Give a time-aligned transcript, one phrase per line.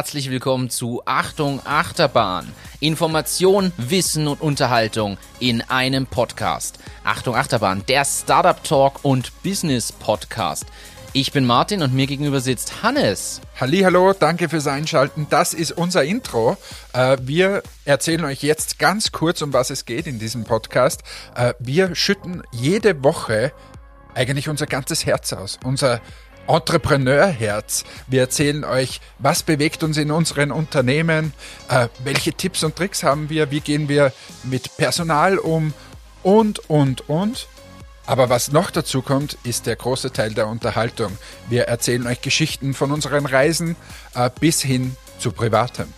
[0.00, 2.50] herzlich willkommen zu Achtung Achterbahn.
[2.80, 6.78] Information, Wissen und Unterhaltung in einem Podcast.
[7.04, 10.64] Achtung Achterbahn, der Startup Talk und Business Podcast.
[11.12, 13.42] Ich bin Martin und mir gegenüber sitzt Hannes.
[13.60, 15.26] Hallo, danke fürs Einschalten.
[15.28, 16.56] Das ist unser Intro.
[16.94, 21.02] Äh, wir erzählen euch jetzt ganz kurz, um was es geht in diesem Podcast.
[21.34, 23.52] Äh, wir schütten jede Woche
[24.14, 25.60] eigentlich unser ganzes Herz aus.
[25.62, 26.00] Unser
[26.46, 27.84] Entrepreneurherz.
[28.06, 31.32] Wir erzählen euch, was bewegt uns in unseren Unternehmen,
[31.68, 35.72] äh, welche Tipps und Tricks haben wir, wie gehen wir mit Personal um
[36.22, 37.46] und, und, und.
[38.06, 41.16] Aber was noch dazu kommt, ist der große Teil der Unterhaltung.
[41.48, 43.76] Wir erzählen euch Geschichten von unseren Reisen
[44.14, 45.92] äh, bis hin zu Privatem.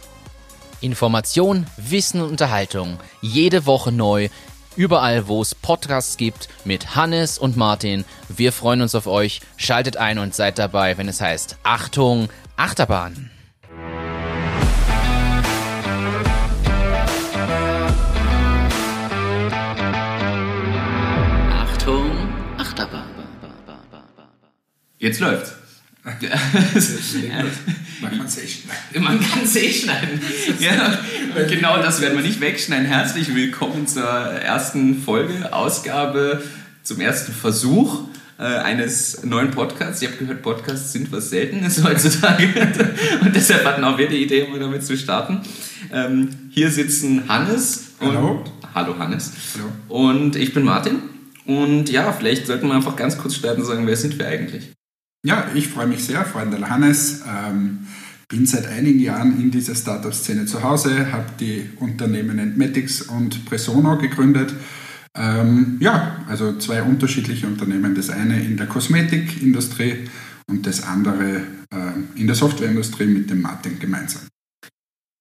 [0.82, 2.98] Information, Wissen und Unterhaltung.
[3.20, 4.28] Jede Woche neu
[4.76, 8.04] überall, wo es Podcasts gibt, mit Hannes und Martin.
[8.28, 9.40] Wir freuen uns auf euch.
[9.56, 13.30] Schaltet ein und seid dabei, wenn es heißt Achtung, Achterbahn.
[21.50, 22.10] Achtung,
[22.58, 23.08] Achterbahn.
[24.98, 25.61] Jetzt läuft's.
[26.04, 26.30] Man kann
[26.74, 27.50] es eh schneiden.
[29.04, 30.20] Man kann es eh schneiden.
[30.58, 30.98] Ja,
[31.48, 32.86] genau das werden wir nicht wegschneiden.
[32.86, 36.42] Herzlich willkommen zur ersten Folge, Ausgabe
[36.82, 40.02] zum ersten Versuch äh, eines neuen Podcasts.
[40.02, 42.48] Ihr habt gehört, Podcasts sind was Seltenes heutzutage.
[43.20, 45.42] und deshalb hatten auch wir die Idee, um damit zu starten.
[45.92, 47.92] Ähm, hier sitzen Hannes.
[48.00, 48.44] Und, Hallo.
[48.74, 49.30] Hallo Hannes.
[49.54, 49.70] Hallo.
[50.04, 50.96] Und ich bin Martin.
[51.46, 54.72] Und ja, vielleicht sollten wir einfach ganz kurz starten und sagen, wer sind wir eigentlich?
[55.24, 57.22] Ja, ich freue mich sehr, Freunde Hannes.
[57.28, 57.86] Ähm,
[58.26, 63.98] bin seit einigen Jahren in dieser Startup-Szene zu Hause, habe die Unternehmen Entmatics und Presono
[63.98, 64.52] gegründet.
[65.16, 67.94] Ähm, ja, also zwei unterschiedliche Unternehmen.
[67.94, 70.08] Das eine in der Kosmetikindustrie
[70.48, 74.22] und das andere äh, in der Softwareindustrie mit dem Martin gemeinsam.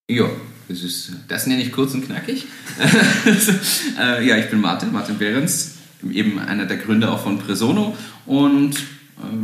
[0.09, 0.29] Ja,
[0.67, 2.47] das, ist, das nenne ich kurz und knackig.
[3.99, 5.75] äh, ja, ich bin Martin, Martin Behrens,
[6.09, 7.95] eben einer der Gründer auch von Presono
[8.25, 8.77] und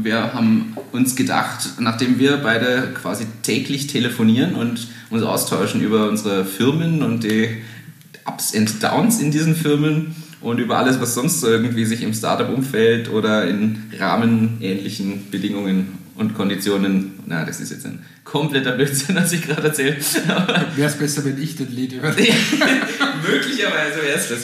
[0.04, 6.46] wir haben uns gedacht, nachdem wir beide quasi täglich telefonieren und uns austauschen über unsere
[6.46, 7.50] Firmen und die
[8.26, 12.14] Ups and Downs in diesen Firmen und über alles, was sonst so irgendwie sich im
[12.14, 19.32] Startup-Umfeld oder in rahmenähnlichen Bedingungen und Konditionen, na, das ist jetzt ein kompletter Blödsinn, was
[19.32, 19.98] ich gerade erzähle.
[20.76, 22.10] Wäre es besser, wenn ich das Lied über
[23.28, 24.40] Möglicherweise wäre es das.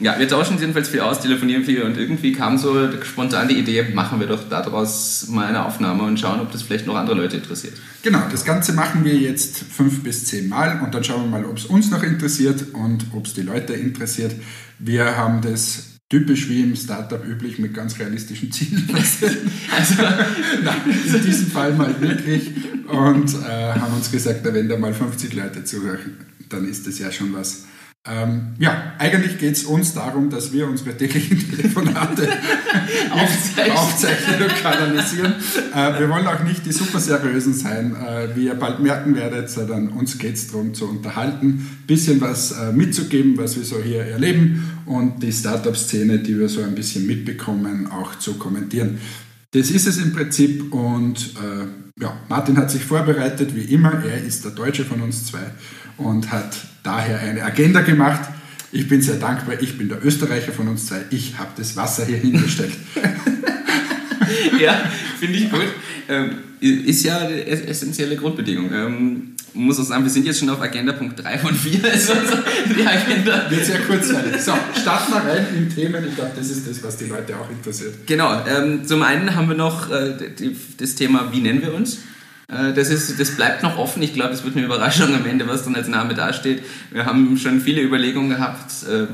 [0.00, 3.84] Ja, wir tauschen jedenfalls viel aus, telefonieren viel und irgendwie kam so spontan die Idee,
[3.92, 7.36] machen wir doch daraus mal eine Aufnahme und schauen, ob das vielleicht noch andere Leute
[7.36, 7.74] interessiert.
[8.02, 11.44] Genau, das Ganze machen wir jetzt fünf bis zehn Mal und dann schauen wir mal,
[11.44, 14.32] ob es uns noch interessiert und ob es die Leute interessiert.
[14.78, 18.88] Wir haben das typisch wie im Startup üblich mit ganz realistischen Zielen.
[18.92, 20.02] also,
[20.62, 20.80] nein,
[21.14, 22.50] in diesem Fall mal wirklich
[22.88, 26.18] und äh, haben uns gesagt, wenn da mal 50 Leute zuhören,
[26.48, 27.64] dann ist das ja schon was.
[28.08, 32.28] Ähm, ja, eigentlich geht es uns darum, dass wir unsere täglichen Telefonate
[33.10, 33.76] aufzeichnen.
[33.76, 35.34] aufzeichnen und kanalisieren.
[35.74, 39.50] Äh, wir wollen auch nicht die super seriösen sein, äh, wie ihr bald merken werdet,
[39.50, 43.82] sondern uns geht es darum zu unterhalten, ein bisschen was äh, mitzugeben, was wir so
[43.82, 48.98] hier erleben und die Startup-Szene, die wir so ein bisschen mitbekommen, auch zu kommentieren.
[49.50, 51.66] Das ist es im Prinzip und äh,
[52.00, 54.04] ja, Martin hat sich vorbereitet, wie immer.
[54.04, 55.50] Er ist der Deutsche von uns zwei
[55.96, 58.20] und hat daher eine Agenda gemacht.
[58.72, 62.04] Ich bin sehr dankbar, ich bin der Österreicher von uns zwei, ich habe das Wasser
[62.04, 62.72] hier hingestellt.
[64.60, 64.74] ja,
[65.18, 65.66] finde ich gut.
[66.08, 68.70] Ähm, ist ja eine essentielle Grundbedingung.
[68.72, 71.84] Ähm, muss auch sagen, wir sind jetzt schon auf Agenda Punkt 3 von 4.
[71.84, 72.12] Also
[72.76, 74.40] die Agenda wird sehr kurzweilig.
[74.40, 76.04] So, starten wir rein in Themen.
[76.08, 78.06] Ich glaube, das ist das, was die Leute auch interessiert.
[78.06, 78.44] Genau.
[78.46, 81.98] Ähm, zum einen haben wir noch äh, die, das Thema, wie nennen wir uns?
[82.48, 84.02] Äh, das, ist, das bleibt noch offen.
[84.02, 86.62] Ich glaube, es wird eine Überraschung am Ende, was dann als Name dasteht.
[86.92, 89.06] Wir haben schon viele Überlegungen gehabt, äh,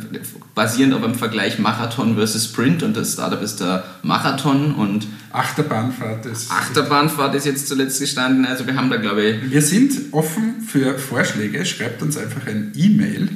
[0.54, 2.82] basierend auf einem Vergleich Marathon versus Sprint.
[2.82, 6.50] Und das Startup ist der Marathon und Achterbahnfahrt ist.
[6.50, 8.44] Achterbahn,fahrt ist jetzt zuletzt gestanden.
[8.44, 9.50] Also wir haben da, glaube ich.
[9.50, 11.64] Wir sind offen für Vorschläge.
[11.64, 13.30] Schreibt uns einfach ein E-Mail.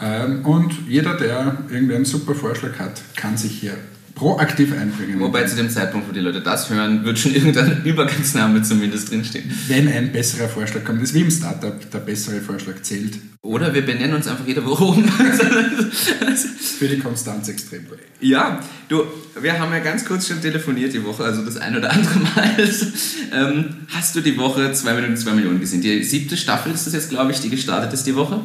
[0.00, 3.74] Ähm, und jeder, der irgendwie einen super Vorschlag hat, kann sich hier
[4.18, 5.20] proaktiv einbringen.
[5.20, 9.50] Wobei zu dem Zeitpunkt, wo die Leute das hören, wird schon irgendein Übergangsname zumindest drinstehen.
[9.68, 11.00] Wenn ein besserer Vorschlag kommt.
[11.00, 13.18] Das ist wie im Startup, der bessere Vorschlag zählt.
[13.40, 15.08] Oder wir benennen uns einfach jede Woche um.
[16.78, 17.98] Für die Konstanz extrem gut.
[18.20, 19.04] Ja, du,
[19.40, 22.56] wir haben ja ganz kurz schon telefoniert die Woche, also das ein oder andere Mal.
[23.32, 25.80] ähm, hast du die Woche 2 Minuten 2 Millionen gesehen?
[25.80, 28.40] Die siebte Staffel ist das jetzt, glaube ich, die gestartet ist die Woche?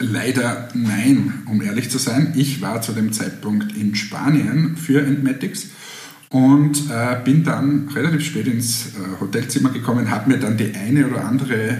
[0.00, 2.32] Leider nein, um ehrlich zu sein.
[2.34, 5.66] Ich war zu dem Zeitpunkt in Spanien für Entmatics
[6.30, 11.06] und äh, bin dann relativ spät ins äh, Hotelzimmer gekommen, habe mir dann die eine
[11.06, 11.78] oder andere äh,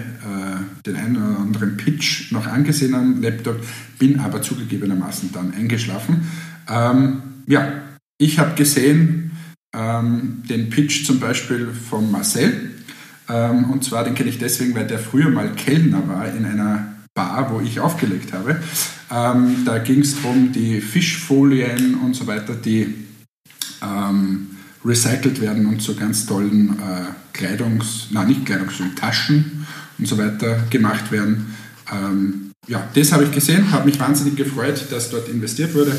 [0.85, 3.59] den einen oder anderen Pitch noch angesehen am Laptop,
[3.97, 6.27] bin aber zugegebenermaßen dann eingeschlafen.
[6.69, 7.81] Ähm, ja,
[8.17, 9.31] ich habe gesehen
[9.73, 12.71] ähm, den Pitch zum Beispiel von Marcel.
[13.27, 16.95] Ähm, und zwar, den kenne ich deswegen, weil der früher mal Kellner war in einer
[17.13, 18.61] Bar, wo ich aufgelegt habe.
[19.11, 22.93] Ähm, da ging es darum, die Fischfolien und so weiter, die
[23.81, 24.47] ähm,
[24.85, 29.65] recycelt werden und zu ganz tollen äh, Kleidungs-, nein, nicht Kleidungs-, Taschen
[29.97, 31.55] und so weiter gemacht werden.
[31.91, 35.95] Ähm, ja, das habe ich gesehen, habe mich wahnsinnig gefreut, dass dort investiert wurde,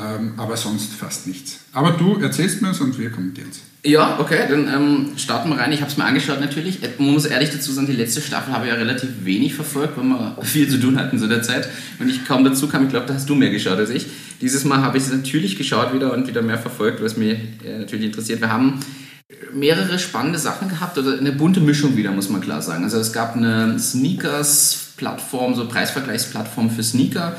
[0.00, 1.58] ähm, aber sonst fast nichts.
[1.72, 3.60] Aber du erzählst mir es und wir kommentieren es.
[3.86, 5.70] Ja, okay, dann ähm, starten wir rein.
[5.70, 6.80] Ich habe es mir angeschaut natürlich.
[6.98, 10.04] Man muss ehrlich dazu sagen, die letzte Staffel habe ich ja relativ wenig verfolgt, weil
[10.04, 11.68] wir viel zu tun hatten zu der Zeit.
[12.00, 14.06] Und ich kaum dazu kam, ich glaube, da hast du mehr geschaut als ich.
[14.40, 17.78] Dieses Mal habe ich es natürlich geschaut wieder und wieder mehr verfolgt, was mich äh,
[17.78, 18.40] natürlich interessiert.
[18.40, 18.80] Wir haben
[19.52, 22.82] mehrere spannende Sachen gehabt oder eine bunte Mischung wieder, muss man klar sagen.
[22.82, 27.36] Also es gab eine Sneakers-Plattform, so Preisvergleichsplattform für Sneaker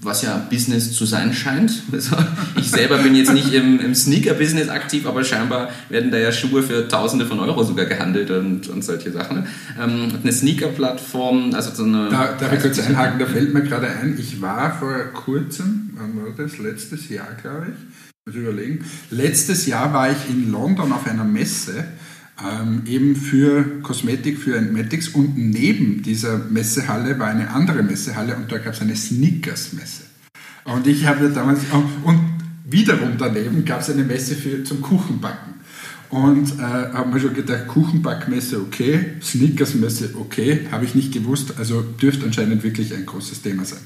[0.00, 1.82] was ja Business zu sein scheint.
[1.92, 2.16] Also
[2.56, 6.62] ich selber bin jetzt nicht im, im Sneaker-Business aktiv, aber scheinbar werden da ja Schuhe
[6.62, 9.46] für Tausende von Euro sogar gehandelt und, und solche Sachen.
[9.80, 12.08] Ähm, eine Sneaker-Plattform, also so eine...
[12.10, 16.16] Da, darf ich kurz einhaken, da fällt mir gerade ein, ich war vor kurzem, wann
[16.16, 20.92] war das, letztes Jahr glaube ich, muss ich überlegen, letztes Jahr war ich in London
[20.92, 21.84] auf einer Messe
[22.40, 28.50] ähm, eben für Kosmetik, für Entmatics und neben dieser Messehalle war eine andere Messehalle und
[28.50, 30.04] da gab es eine Sneakers-Messe.
[30.64, 31.60] Und ich habe damals,
[32.04, 32.20] und
[32.64, 35.52] wiederum daneben gab es eine Messe für, zum Kuchenbacken.
[36.10, 41.80] Und äh, habe mir schon gedacht, Kuchenbackmesse okay, Sneakers-Messe okay, habe ich nicht gewusst, also
[41.82, 43.80] dürfte anscheinend wirklich ein großes Thema sein.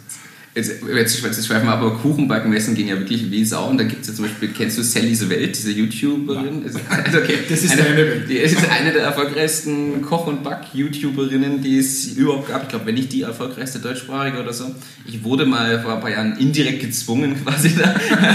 [0.57, 3.69] Jetzt, jetzt, jetzt schweifen wir aber Kuchenbackenmessen gehen ja wirklich wie Sau.
[3.69, 6.65] Und da gibt es ja zum Beispiel, kennst du Sallys Welt, diese YouTuberin?
[6.89, 8.31] Also, okay, das ist eine, deine Welt.
[8.31, 12.63] Die ist eine der erfolgreichsten Koch- und Back-YouTuberinnen, die es überhaupt gab.
[12.63, 14.75] Ich glaube, wenn nicht die erfolgreichste deutschsprachige oder so.
[15.05, 17.95] Ich wurde mal vor ein paar Jahren indirekt gezwungen, quasi da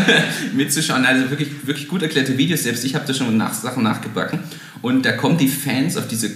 [0.55, 1.03] mitzuschauen.
[1.05, 2.61] Also wirklich, wirklich gut erklärte Videos.
[2.61, 4.41] Selbst ich habe da schon nach, Sachen nachgebacken.
[4.83, 6.29] Und da kommen die Fans auf diese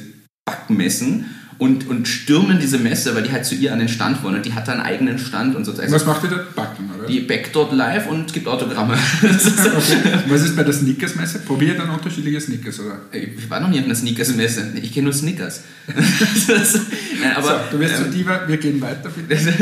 [0.45, 1.25] Backmessen
[1.57, 4.45] und, und stürmen diese Messe, weil die halt zu ihr an den Stand wollen und
[4.45, 5.71] die hat da einen eigenen Stand und so.
[5.71, 6.39] Also Was macht die da?
[6.55, 7.04] Backen, oder?
[7.07, 8.93] Die backt dort live und gibt Autogramme.
[9.23, 10.19] okay.
[10.27, 11.39] Was ist bei der Sneakers-Messe?
[11.39, 12.99] Probiert dann unterschiedliche Sneakers, oder?
[13.11, 14.73] Ich war noch nie auf einer Sneakers-Messe.
[14.81, 15.63] Ich kenne nur Sneakers.
[15.87, 19.35] Nein, aber, so, du wirst ähm, Diva, wir gehen weiter, bitte.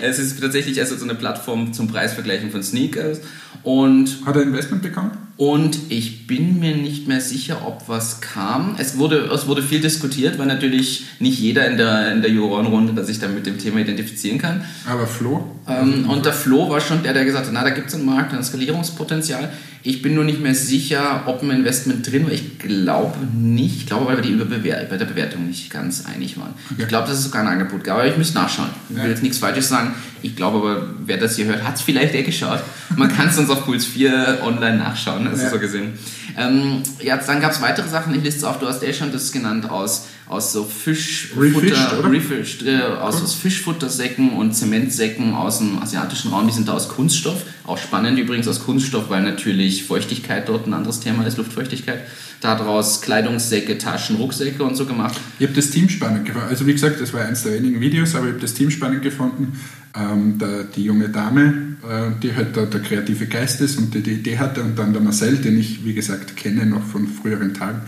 [0.00, 3.20] es ist tatsächlich also so eine Plattform zum Preisvergleichen von Sneakers
[3.62, 4.24] und...
[4.26, 5.10] Hat er Investment bekommen?
[5.40, 8.74] Und ich bin mir nicht mehr sicher, ob was kam.
[8.76, 13.02] Es wurde, es wurde viel diskutiert, weil natürlich nicht jeder in der, in der Jurorenrunde
[13.06, 14.66] sich dann mit dem Thema identifizieren kann.
[14.86, 15.56] Aber Flo?
[15.66, 18.04] Ähm, und der Flo war schon der, der gesagt hat, na, da gibt es einen
[18.04, 19.50] Markt, ein Skalierungspotenzial.
[19.82, 22.32] Ich bin nur nicht mehr sicher, ob ein Investment drin war.
[22.32, 23.76] Ich glaube nicht.
[23.76, 26.54] Ich glaube, weil wir die bei der Bewertung nicht ganz einig waren.
[26.70, 26.82] Okay.
[26.82, 28.68] Ich glaube, dass es sogar ein Angebot gab, aber ich müsste nachschauen.
[28.90, 29.94] Ich will jetzt nichts Falsches sagen.
[30.22, 32.60] Ich glaube aber, wer das hier hört, hat es vielleicht eh geschaut.
[32.96, 35.50] Man kann es uns auf Puls 4 online nachschauen, also ja.
[35.50, 35.92] so gesehen.
[36.36, 39.12] Ähm, ja, dann gab es weitere Sachen, ich liste es auf, du hast eh schon
[39.12, 45.82] das genannt, aus, aus so Fischfutter, Refished, äh, aus, aus Fischfuttersäcken und Zementsäcken aus dem
[45.82, 47.42] asiatischen Raum, die sind da aus Kunststoff.
[47.64, 52.00] Auch spannend übrigens aus Kunststoff, weil natürlich Feuchtigkeit dort ein anderes Thema ist, Luftfeuchtigkeit.
[52.40, 55.20] Daraus Kleidungssäcke, Taschen, Rucksäcke und so gemacht.
[55.38, 56.48] Ich habe das Team spannend gefunden.
[56.48, 59.02] Also wie gesagt, das war eins der wenigen Videos, aber ich habe das Team spannend
[59.02, 59.58] gefunden.
[59.94, 64.02] Ähm, der, die junge Dame, äh, die halt der, der, kreative Geist ist und die
[64.02, 67.54] die Idee hatte und dann der Marcel, den ich wie gesagt kenne noch von früheren
[67.54, 67.82] Tagen.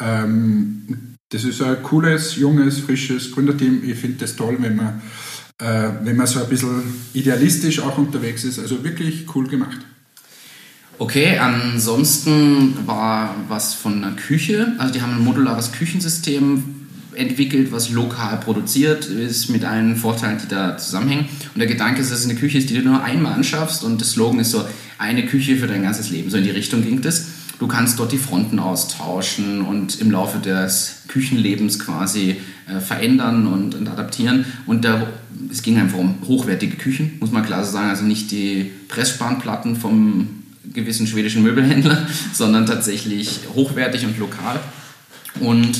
[0.00, 3.82] Ähm, das ist ein cooles, junges, frisches Gründerteam.
[3.84, 5.00] Ich finde das toll, wenn man,
[5.58, 6.82] äh, wenn man so ein bisschen
[7.12, 8.58] idealistisch auch unterwegs ist.
[8.58, 9.78] Also wirklich cool gemacht.
[11.00, 14.74] Okay, ansonsten war was von der Küche.
[14.76, 16.62] Also die haben ein modulares Küchensystem
[17.14, 21.24] entwickelt, was lokal produziert ist, mit allen Vorteilen, die da zusammenhängen.
[21.54, 23.82] Und der Gedanke ist, dass es eine Küche ist, die du nur einmal anschaffst.
[23.82, 24.62] Und das Slogan ist so,
[24.98, 26.28] eine Küche für dein ganzes Leben.
[26.28, 27.28] So in die Richtung ging das.
[27.58, 32.36] Du kannst dort die Fronten austauschen und im Laufe des Küchenlebens quasi
[32.68, 34.44] äh, verändern und, und, adaptieren.
[34.66, 35.06] Und da,
[35.50, 37.88] es ging einfach um hochwertige Küchen, muss man klar so sagen.
[37.88, 40.39] Also nicht die Pressspanplatten vom
[40.72, 44.60] gewissen schwedischen Möbelhändler, sondern tatsächlich hochwertig und lokal.
[45.40, 45.78] Und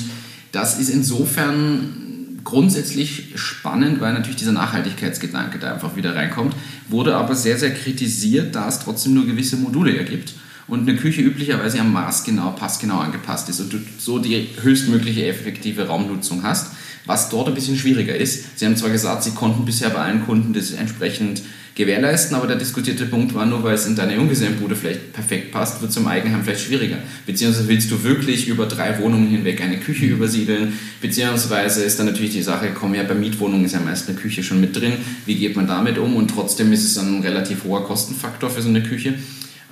[0.53, 6.55] das ist insofern grundsätzlich spannend, weil natürlich dieser Nachhaltigkeitsgedanke da einfach wieder reinkommt,
[6.89, 10.35] wurde aber sehr, sehr kritisiert, da es trotzdem nur gewisse Module ergibt
[10.71, 15.27] und eine Küche üblicherweise am Maß genau, passgenau angepasst ist und du so die höchstmögliche
[15.27, 16.73] effektive Raumnutzung hast
[17.11, 18.57] was dort ein bisschen schwieriger ist.
[18.57, 21.43] Sie haben zwar gesagt, Sie konnten bisher bei allen Kunden das entsprechend
[21.75, 25.81] gewährleisten, aber der diskutierte Punkt war nur, weil es in deine Junggesellenbude vielleicht perfekt passt,
[25.81, 26.99] wird es im Eigenheim vielleicht schwieriger.
[27.27, 30.13] Beziehungsweise willst du wirklich über drei Wohnungen hinweg eine Küche mhm.
[30.13, 34.17] übersiedeln, beziehungsweise ist dann natürlich die Sache, komm ja, bei Mietwohnungen ist ja meist eine
[34.17, 34.93] Küche schon mit drin,
[35.27, 38.69] wie geht man damit um und trotzdem ist es ein relativ hoher Kostenfaktor für so
[38.69, 39.15] eine Küche.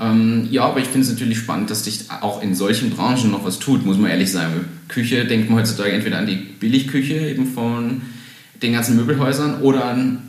[0.01, 3.45] Ähm, ja, aber ich finde es natürlich spannend, dass sich auch in solchen Branchen noch
[3.45, 4.65] was tut, muss man ehrlich sagen.
[4.87, 8.03] Küche denkt man heutzutage entweder an die Billigküche eben von
[8.63, 10.23] den ganzen Möbelhäusern oder an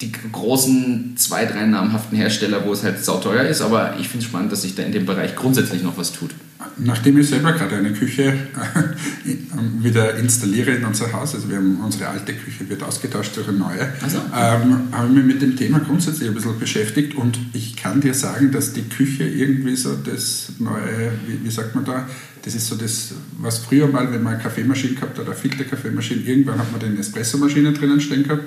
[0.00, 4.30] die großen zwei, drei namhaften Hersteller, wo es halt sauteuer ist, aber ich finde es
[4.30, 6.32] spannend, dass sich da in dem Bereich grundsätzlich noch was tut.
[6.78, 11.80] Nachdem ich selber gerade eine Küche äh, wieder installiere in unser Haus, also wir haben
[11.80, 14.18] unsere alte Küche wird ausgetauscht durch eine neue, also?
[14.18, 18.14] ähm, habe ich mich mit dem Thema grundsätzlich ein bisschen beschäftigt und ich kann dir
[18.14, 22.06] sagen, dass die Küche irgendwie so das neue, wie, wie sagt man da,
[22.42, 26.22] das ist so das, was früher mal, wenn man eine Kaffeemaschine gehabt hat, eine Filterkaffeemaschine,
[26.22, 28.44] irgendwann hat man den Espressomaschine drinnen stehen gehabt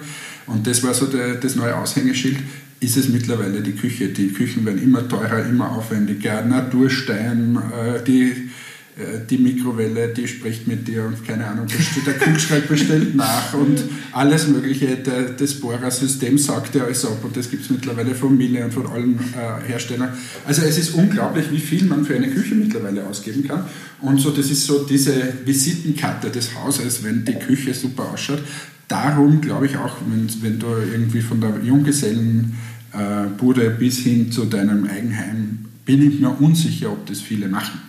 [0.48, 2.38] und das war so der, das neue Aushängeschild,
[2.79, 4.10] ist es mittlerweile die Küche.
[4.10, 8.50] Die Küchen werden immer teurer, immer aufwendiger, Naturstein, äh, die
[8.98, 11.67] äh, die Mikrowelle, die spricht mit dir und keine Ahnung,
[12.05, 14.96] der Kühlschrank bestellt nach und alles Mögliche.
[14.96, 18.74] Der, das Bohrersystem sagt ja alles ab und das gibt es mittlerweile von Miele und
[18.74, 20.13] von allen äh, Herstellern.
[20.46, 23.65] Also es ist unglaublich, wie viel man für eine Küche mittlerweile ausgeben kann.
[24.00, 25.13] Und so, das ist so diese
[25.44, 28.44] Visitenkarte des Hauses, wenn die Küche super ausschaut.
[28.88, 34.86] Darum glaube ich auch, wenn, wenn du irgendwie von der Junggesellenbude bis hin zu deinem
[34.86, 37.80] Eigenheim, bin ich mir unsicher, ob das viele machen.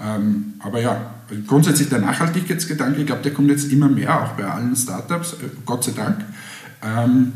[0.00, 1.14] Ähm, aber ja,
[1.46, 5.48] grundsätzlich der Nachhaltigkeitsgedanke, ich glaube, der kommt jetzt immer mehr, auch bei allen Startups, äh,
[5.66, 6.24] Gott sei Dank.
[6.82, 7.32] Ähm,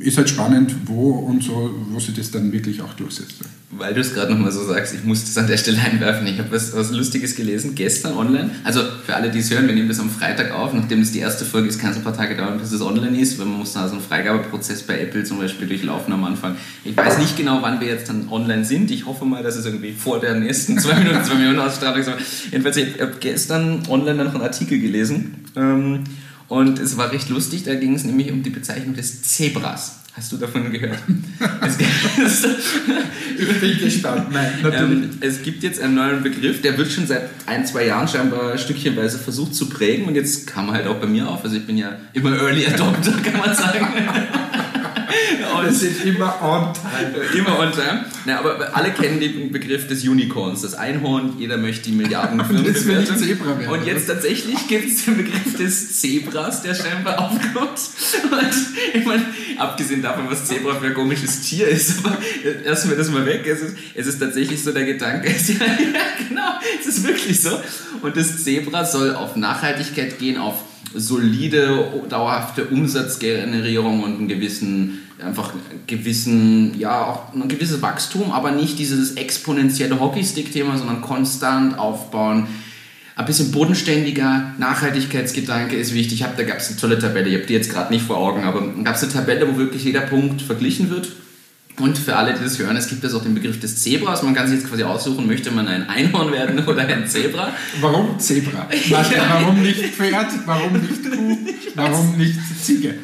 [0.00, 3.36] ist halt spannend, wo und so, wo sich das dann wirklich auch durchsetzt.
[3.70, 6.26] Weil du es gerade nochmal so sagst, ich muss das an der Stelle einwerfen.
[6.26, 8.50] Ich habe was, was Lustiges gelesen, gestern online.
[8.64, 10.72] Also für alle, die es hören, wir nehmen das am Freitag auf.
[10.72, 13.18] Nachdem es die erste Folge ist, kann es ein paar Tage dauern, bis es online
[13.20, 16.56] ist, weil man muss da so einen Freigabeprozess bei Apple zum Beispiel durchlaufen am Anfang.
[16.84, 18.90] Ich weiß nicht genau, wann wir jetzt dann online sind.
[18.90, 22.10] Ich hoffe mal, dass es irgendwie vor der nächsten zwei Minuten, zwei Minuten Ausstrahlung ist.
[22.50, 25.44] Jedenfalls, ich habe gestern online noch einen Artikel gelesen.
[25.56, 26.04] Ähm,
[26.48, 29.96] und es war recht lustig, da ging es nämlich um die Bezeichnung des Zebras.
[30.18, 30.98] Hast du davon gehört?
[33.38, 34.32] ich bin gespannt.
[34.32, 35.04] Nein, natürlich.
[35.04, 38.58] Ähm, es gibt jetzt einen neuen Begriff, der wird schon seit ein, zwei Jahren scheinbar
[38.58, 41.44] stückchenweise versucht zu prägen und jetzt kam halt auch bei mir auf.
[41.44, 43.86] Also ich bin ja immer Early Adopter, kann man sagen.
[45.62, 47.24] Wir sind immer on time.
[47.34, 48.04] Immer on time.
[48.24, 53.16] Na, aber alle kennen den Begriff des Unicorns, das Einhorn, jeder möchte die Milliardenfirmen bewerten.
[53.16, 53.72] Zebra werden.
[53.72, 57.80] Und jetzt tatsächlich gibt es den Begriff des Zebras, der scheinbar aufkommt.
[58.30, 59.24] Und ich meine,
[59.58, 62.18] abgesehen davon, was Zebra für ein komisches Tier ist, aber
[62.64, 63.46] lassen wir das mal weg.
[63.46, 65.34] Es ist, es ist tatsächlich so der Gedanke, ja,
[65.66, 67.50] ja, genau, es ist wirklich so.
[68.02, 70.62] Und das Zebra soll auf Nachhaltigkeit gehen, auf
[70.94, 75.52] solide, dauerhafte Umsatzgenerierung und einen gewissen, einfach
[75.86, 82.46] gewissen, ja, auch ein gewisses Wachstum, aber nicht dieses exponentielle Hockeystick-Thema, sondern konstant aufbauen.
[83.16, 86.22] Ein bisschen bodenständiger, Nachhaltigkeitsgedanke ist wichtig.
[86.22, 88.44] Hab, da gab es eine tolle Tabelle, ich habe die jetzt gerade nicht vor Augen,
[88.44, 91.08] aber gab es eine Tabelle, wo wirklich jeder Punkt verglichen wird
[91.80, 94.22] und für alle, die das hören, es gibt also auch den Begriff des Zebras.
[94.22, 97.52] Man kann sich jetzt quasi aussuchen, möchte man ein Einhorn werden oder ein Zebra.
[97.80, 98.68] Warum Zebra?
[98.90, 100.26] Warum nicht Pferd?
[100.46, 101.38] Warum nicht Kuh?
[101.74, 102.94] Warum nicht Ziege?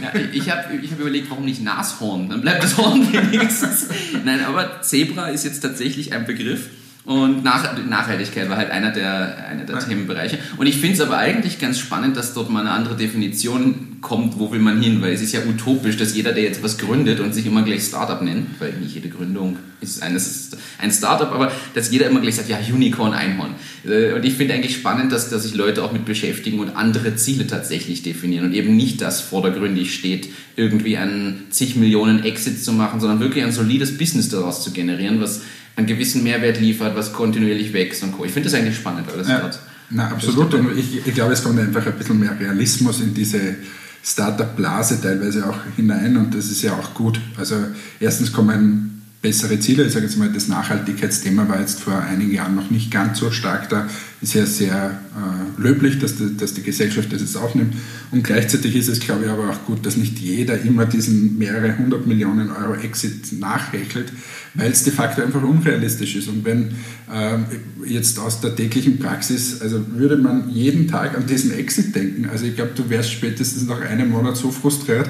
[0.00, 2.28] Ja, ich habe ich hab überlegt, warum nicht Nashorn?
[2.28, 3.88] Dann bleibt das Horn wenigstens.
[4.24, 6.68] Nein, aber Zebra ist jetzt tatsächlich ein Begriff
[7.04, 10.38] und Nach Nachhaltigkeit war halt einer der, einer der Themenbereiche.
[10.56, 14.38] Und ich finde es aber eigentlich ganz spannend, dass dort mal eine andere Definition kommt,
[14.38, 17.18] wo will man hin, weil es ist ja utopisch, dass jeder, der jetzt was gründet
[17.18, 21.50] und sich immer gleich Startup nennt, weil nicht jede Gründung ist eines ein Startup, aber
[21.74, 23.54] dass jeder immer gleich sagt, ja, Unicorn, Einhorn.
[23.84, 27.16] Äh, und ich finde eigentlich spannend, dass, dass sich Leute auch mit beschäftigen und andere
[27.16, 32.72] Ziele tatsächlich definieren und eben nicht das vordergründig steht, irgendwie einen zig Millionen Exit zu
[32.72, 35.42] machen, sondern wirklich ein solides Business daraus zu generieren, was
[35.76, 38.24] einen gewissen Mehrwert liefert, was kontinuierlich wächst und Co.
[38.24, 39.58] Ich finde das eigentlich spannend, das ja, gerade.
[39.90, 40.52] Na, absolut.
[40.54, 43.56] Und ich, ich glaube, es kommt einfach ein bisschen mehr Realismus in diese
[44.04, 47.20] Startup-Blase teilweise auch hinein und das ist ja auch gut.
[47.36, 47.56] Also
[48.00, 49.84] erstens kommen bessere Ziele.
[49.84, 53.30] Ich sage jetzt mal, das Nachhaltigkeitsthema war jetzt vor einigen Jahren noch nicht ganz so
[53.30, 53.88] stark da.
[54.20, 57.74] Ist ja sehr äh, löblich, dass die, dass die Gesellschaft das jetzt aufnimmt.
[58.10, 61.78] Und gleichzeitig ist es, glaube ich, aber auch gut, dass nicht jeder immer diesen mehrere
[61.78, 64.12] hundert Millionen Euro Exit nachrechnet,
[64.54, 66.28] weil es de facto einfach unrealistisch ist.
[66.28, 66.72] Und wenn
[67.12, 67.38] äh,
[67.86, 72.44] jetzt aus der täglichen Praxis, also würde man jeden Tag an diesen Exit denken, also
[72.44, 75.08] ich glaube, du wärst spätestens nach einem Monat so frustriert,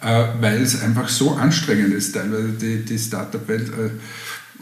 [0.00, 3.68] weil es einfach so anstrengend ist, teilweise die, die Startup-Welt.
[3.68, 3.90] Äh,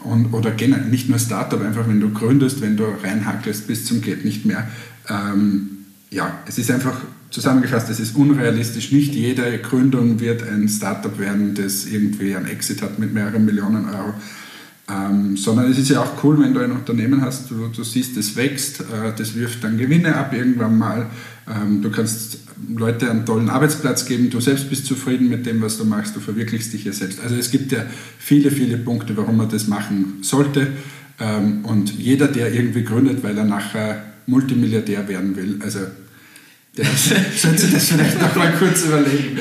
[0.03, 4.01] und, oder generell nicht nur Startup, einfach wenn du gründest, wenn du reinhackelst bis zum
[4.01, 4.67] geht nicht mehr.
[5.07, 6.99] Ähm, ja, es ist einfach
[7.29, 8.91] zusammengefasst, es ist unrealistisch.
[8.91, 13.85] Nicht jede Gründung wird ein Startup werden, das irgendwie einen Exit hat mit mehreren Millionen
[13.89, 14.13] Euro.
[14.89, 18.17] Ähm, sondern es ist ja auch cool, wenn du ein Unternehmen hast, du, du siehst,
[18.17, 21.09] es wächst, äh, das wirft dann Gewinne ab irgendwann mal.
[21.47, 22.39] Ähm, du kannst
[22.75, 26.19] Leute einen tollen Arbeitsplatz geben, du selbst bist zufrieden mit dem, was du machst, du
[26.19, 27.21] verwirklichst dich ja selbst.
[27.21, 27.85] Also es gibt ja
[28.19, 30.67] viele, viele Punkte, warum man das machen sollte.
[31.17, 35.79] Ähm, und jeder, der irgendwie gründet, weil er nachher Multimilliardär werden will, also
[36.75, 36.85] der
[37.35, 39.37] sollte das vielleicht noch mal kurz überlegen.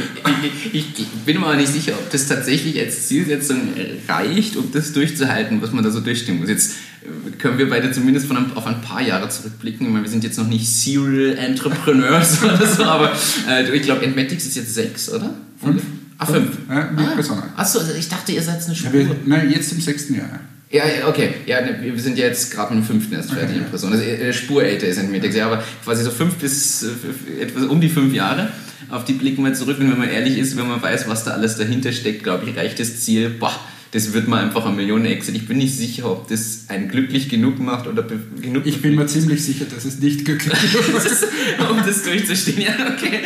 [0.70, 3.68] Ich, ich, bin mir aber nicht sicher, ob das tatsächlich als Zielsetzung
[4.06, 6.50] reicht, um das durchzuhalten, was man da so durchstimmen muss.
[6.50, 6.72] Jetzt
[7.02, 9.86] äh, können wir beide zumindest von einem, auf ein paar Jahre zurückblicken.
[9.86, 13.12] Ich meine, wir sind jetzt noch nicht Serial Entrepreneurs oder so, aber
[13.48, 15.32] äh, ich glaube, Entmatics ist jetzt sechs, oder?
[15.58, 15.82] Fünf.
[16.18, 16.50] Ach, fünf.
[16.68, 17.52] Ja, ah.
[17.56, 18.90] Achso, also ich dachte, ihr seid eine Spur.
[18.92, 20.40] Ja, wir, nein, jetzt im sechsten Jahr.
[20.72, 21.34] Ja, okay.
[21.44, 23.92] Ja, ne, wir sind jetzt gerade mit dem fünften erst fertig in Person.
[23.92, 27.78] Also äh, Spur älter ist Entmetics, ja, aber quasi so fünf bis äh, etwas um
[27.80, 28.48] die fünf Jahre.
[28.88, 31.32] Auf die blicken wir zurück und wenn man ehrlich ist, wenn man weiß, was da
[31.32, 33.54] alles dahinter steckt, glaube ich, reicht das Ziel, boah,
[33.92, 35.36] das wird mal einfach eine Million Exit.
[35.36, 38.02] Ich bin nicht sicher, ob das einen glücklich genug macht oder
[38.40, 38.66] genug.
[38.66, 41.70] Ich bin mir ziemlich sicher, dass es nicht glücklich genug macht.
[41.70, 43.20] um das durchzustehen, ja, okay.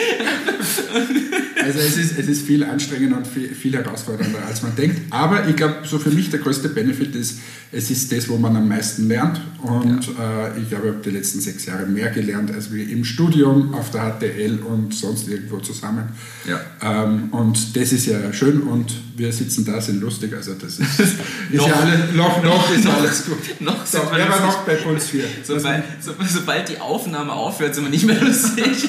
[1.63, 5.01] Also es ist, es ist viel anstrengender und viel, viel herausfordernder, als man denkt.
[5.11, 7.39] Aber ich glaube, so für mich der größte Benefit ist,
[7.73, 9.41] es ist das, wo man am meisten lernt.
[9.63, 10.49] Und ja.
[10.49, 13.75] äh, ich glaube, ich habe die letzten sechs Jahre mehr gelernt als wir im Studium,
[13.75, 16.05] auf der HTL und sonst irgendwo zusammen.
[16.49, 16.61] Ja.
[16.83, 20.35] Ähm, und das ist ja schön und wir sitzen da, sind lustig.
[20.35, 21.17] Also das ist, ist
[21.51, 23.39] ja alles, noch, noch ist noch, alles gut.
[23.61, 25.25] Noch so, wer war noch bei Puls 4?
[25.43, 28.89] Sobald, so, sobald die Aufnahme aufhört, sind wir nicht mehr lustig.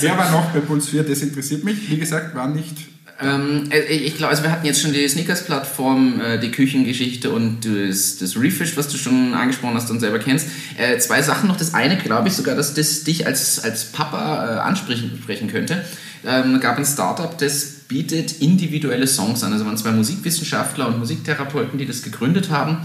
[0.00, 1.02] wer war noch bei Puls 4?
[1.04, 1.90] Das interessiert mich.
[1.90, 2.76] Wie gesagt, war nicht
[3.20, 7.64] ähm, äh, ich glaube, also wir hatten jetzt schon die Snickers-Plattform, äh, die Küchengeschichte und
[7.64, 10.48] das, das Refish, was du schon angesprochen hast und selber kennst.
[10.76, 11.56] Äh, zwei Sachen noch.
[11.56, 15.84] Das eine, glaube ich sogar, dass das dich als, als Papa äh, ansprechen sprechen könnte.
[16.26, 19.52] Ähm, gab ein Startup, das bietet individuelle Songs an.
[19.52, 22.78] Also waren zwei Musikwissenschaftler und Musiktherapeuten, die das gegründet haben.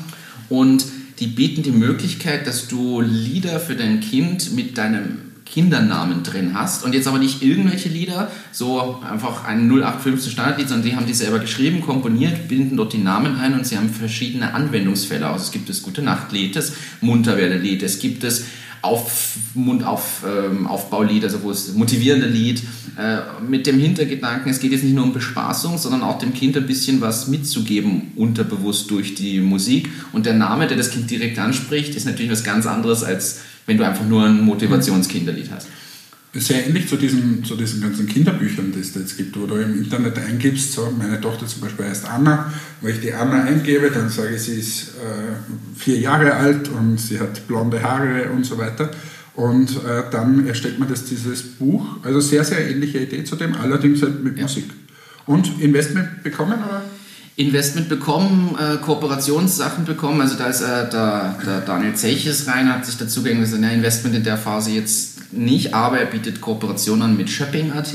[0.49, 0.85] Und
[1.19, 6.83] die bieten die Möglichkeit, dass du Lieder für dein Kind mit deinem Kindernamen drin hast
[6.83, 11.13] und jetzt aber nicht irgendwelche Lieder, so einfach ein 0815 Standardlied, sondern die haben die
[11.13, 15.43] selber geschrieben, komponiert, binden dort die Namen ein und sie haben verschiedene Anwendungsfälle aus.
[15.43, 18.43] Es gibt das Gute Nachtlied, das Munterwerdelied, es gibt das
[18.81, 22.61] auf Mundauf, ähm, Aufbaulied, also wo es motivierende Lied,
[22.97, 26.55] äh, mit dem Hintergedanken, es geht jetzt nicht nur um Bespaßung, sondern auch dem Kind
[26.55, 29.89] ein bisschen was mitzugeben, unterbewusst durch die Musik.
[30.13, 33.77] Und der Name, der das Kind direkt anspricht, ist natürlich was ganz anderes als wenn
[33.77, 35.67] du einfach nur ein Motivationskinderlied hast.
[36.33, 39.55] Sehr ähnlich zu diesen, zu diesen ganzen Kinderbüchern, die es da jetzt gibt, wo du
[39.55, 43.89] im Internet eingibst, so meine Tochter zum Beispiel heißt Anna, wenn ich die Anna eingebe,
[43.89, 48.45] dann sage ich, sie ist äh, vier Jahre alt und sie hat blonde Haare und
[48.45, 48.91] so weiter.
[49.33, 53.55] Und äh, dann erstellt man das, dieses Buch, also sehr, sehr ähnliche Idee zu dem,
[53.55, 54.43] allerdings halt mit ja.
[54.43, 54.65] Musik.
[55.25, 56.83] Und Investment bekommen, oder?
[57.39, 60.19] Investment bekommen, äh, Kooperationssachen bekommen.
[60.19, 63.71] Also da ist äh, der, der, Daniel Zeches rein, hat sich dazu gegangen, dass er
[63.71, 67.93] Investment in der Phase jetzt nicht, aber er bietet Kooperationen an mit Shopping.at,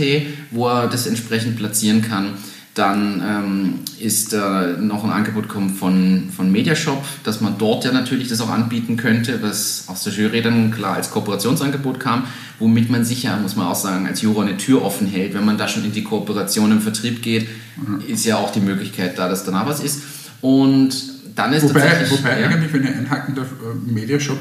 [0.50, 2.38] wo er das entsprechend platzieren kann.
[2.74, 7.92] Dann ähm, ist äh, noch ein Angebot gekommen von, von Mediashop, dass man dort ja
[7.92, 12.24] natürlich das auch anbieten könnte, was aus der Jury dann klar als Kooperationsangebot kam,
[12.58, 15.34] womit man sicher, muss man auch sagen, als Juror eine Tür offen hält.
[15.34, 18.02] Wenn man da schon in die Kooperation im Vertrieb geht, mhm.
[18.08, 20.02] ist ja auch die Möglichkeit da, dass danach was ist.
[20.40, 20.94] Und
[21.36, 22.18] dann ist wobei, tatsächlich...
[22.18, 24.38] Wobei ja, eigentlich, wenn ich einhaken darf, äh, Mediashop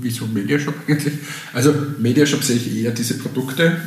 [0.00, 1.14] wieso Mediashop eigentlich?
[1.52, 3.80] Also Mediashop sehe ich eher diese Produkte,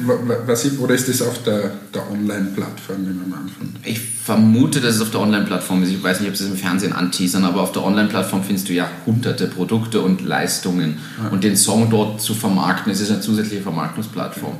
[0.46, 3.86] was ich, oder ist das auf der, der Online-Plattform, wie man anfängt?
[4.24, 5.90] Vermute, dass es auf der Online-Plattform ist.
[5.90, 8.74] Ich weiß nicht, ob sie es im Fernsehen anteasern, aber auf der Online-Plattform findest du
[8.74, 10.98] ja hunderte Produkte und Leistungen.
[11.22, 11.28] Ja.
[11.28, 14.56] Und den Song dort zu vermarkten, es ist eine zusätzliche Vermarktungsplattform.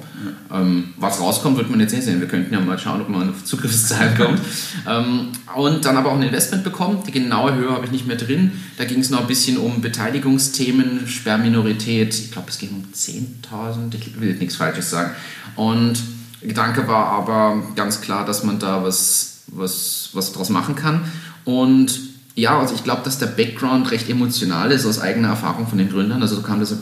[0.52, 0.60] Ja.
[0.60, 2.20] Ähm, was rauskommt, wird man jetzt eh sehen.
[2.20, 4.42] Wir könnten ja mal schauen, ob man auf Zugriffszahlen kommt.
[4.86, 6.98] ähm, und dann aber auch ein Investment bekommen.
[7.08, 8.52] Die genaue Höhe habe ich nicht mehr drin.
[8.78, 12.14] Da ging es noch ein bisschen um Beteiligungsthemen, Sperrminorität.
[12.16, 13.96] Ich glaube, es ging um 10.000.
[13.96, 15.12] Ich will jetzt nichts Falsches sagen.
[15.56, 16.04] Und
[16.42, 21.02] der Gedanke war aber ganz klar, dass man da was was, was draus machen kann.
[21.46, 22.00] Und
[22.36, 25.90] ja, also ich glaube, dass der Background recht emotional ist aus eigener Erfahrung von den
[25.90, 26.22] Gründern.
[26.22, 26.76] Also so kam das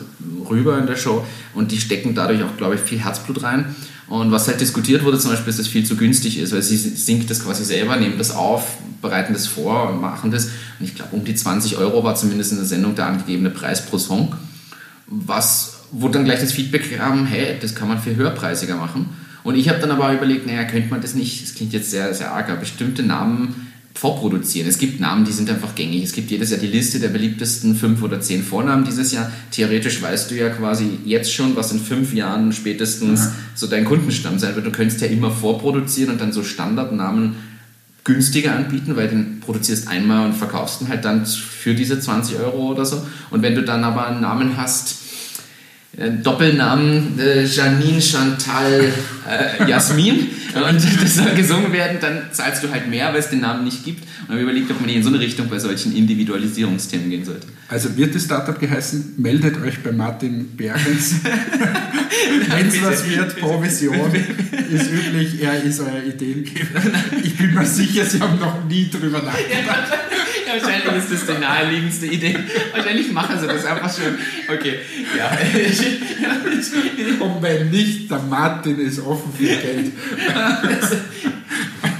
[0.49, 3.75] rüber in der Show und die stecken dadurch auch, glaube ich, viel Herzblut rein.
[4.07, 6.61] Und was halt diskutiert wurde zum Beispiel, ist, dass es viel zu günstig ist, weil
[6.61, 10.45] sie singt das quasi selber, nehmen das auf, bereiten das vor und machen das.
[10.45, 13.85] Und ich glaube, um die 20 Euro war zumindest in der Sendung der angegebene Preis
[13.85, 14.35] pro Song.
[15.07, 19.09] Was, wo dann gleich das Feedback kam, hey, das kann man viel höherpreisiger machen.
[19.43, 22.13] Und ich habe dann aber überlegt, naja, könnte man das nicht, das klingt jetzt sehr,
[22.13, 24.67] sehr arg, aber bestimmte Namen vorproduzieren.
[24.67, 26.03] Es gibt Namen, die sind einfach gängig.
[26.03, 29.31] Es gibt jedes Jahr die Liste der beliebtesten fünf oder zehn Vornamen dieses Jahr.
[29.51, 33.31] Theoretisch weißt du ja quasi jetzt schon, was in fünf Jahren spätestens ja.
[33.53, 34.65] so dein Kundenstamm sein wird.
[34.65, 37.35] Du könntest ja immer vorproduzieren und dann so Standardnamen
[38.03, 42.71] günstiger anbieten, weil den produzierst einmal und verkaufst ihn halt dann für diese 20 Euro
[42.71, 43.05] oder so.
[43.29, 44.95] Und wenn du dann aber einen Namen hast,
[45.97, 48.93] Doppelnamen äh, Janine Chantal
[49.27, 53.41] äh, Jasmin und das soll gesungen werden, dann zahlst du halt mehr, weil es den
[53.41, 54.03] Namen nicht gibt.
[54.21, 57.47] Und dann überlegt, ob man in so eine Richtung bei solchen Individualisierungsthemen gehen sollte.
[57.67, 61.15] Also wird das Startup geheißen, meldet euch bei Martin Behrens.
[62.49, 66.81] Wenn es was wird, Provision ist üblich, er ist euer Ideengeber.
[67.21, 69.91] Ich bin mir sicher, Sie haben noch nie drüber nachgedacht.
[70.51, 72.37] Wahrscheinlich ist das die naheliegendste Idee.
[72.73, 74.17] Wahrscheinlich machen sie das einfach schon.
[74.53, 74.79] Okay,
[75.17, 75.31] ja.
[77.19, 79.91] Und wenn nicht, der Martin ist offen für Geld.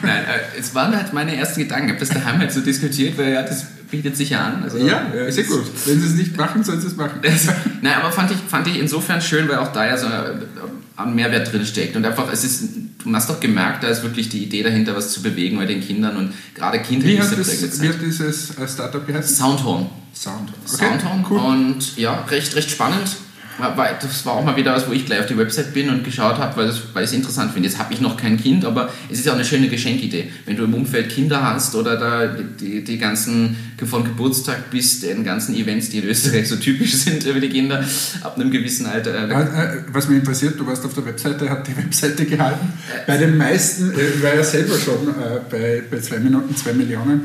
[0.03, 1.85] Nein, äh, es waren halt meine ersten Gedanken.
[1.85, 4.63] Ich habe das daheim halt so diskutiert, weil ja, das bietet sich ja an.
[4.63, 5.65] Also, ja, ja, ist ja gut.
[5.85, 7.19] Wenn sie es nicht machen, sollen sie es machen.
[7.81, 10.07] Nein, aber fand ich, fand ich insofern schön, weil auch da ja so
[10.95, 11.95] ein Mehrwert drin steckt.
[11.95, 12.69] Und einfach, es ist,
[13.03, 15.81] du hast doch gemerkt, da ist wirklich die Idee dahinter, was zu bewegen bei den
[15.81, 19.35] Kindern und gerade Kinder, wie hat, das, wie hat dieses äh, Startup geheißen?
[19.35, 19.89] Soundhorn.
[20.13, 20.59] Soundhorn.
[20.65, 21.25] Okay, Soundhorn.
[21.29, 21.39] Cool.
[21.39, 23.09] Und ja, recht, recht spannend
[23.61, 26.37] das war auch mal wieder was, wo ich gleich auf die Website bin und geschaut
[26.37, 27.69] habe, weil, weil ich es interessant finde.
[27.69, 30.31] Jetzt habe ich noch kein Kind, aber es ist ja auch eine schöne Geschenkidee.
[30.45, 35.23] Wenn du im Umfeld Kinder hast oder da die, die ganzen von Geburtstag bis den
[35.23, 37.83] ganzen Events, die in Österreich so typisch sind über die Kinder,
[38.21, 39.13] ab einem gewissen Alter.
[39.13, 42.73] Äh, äh, was mich interessiert, du warst auf der Webseite, hat die Webseite gehalten.
[43.07, 45.13] Bei den meisten, äh, ich war ja selber schon
[45.49, 47.21] bei, bei zwei Minuten, zwei Millionen,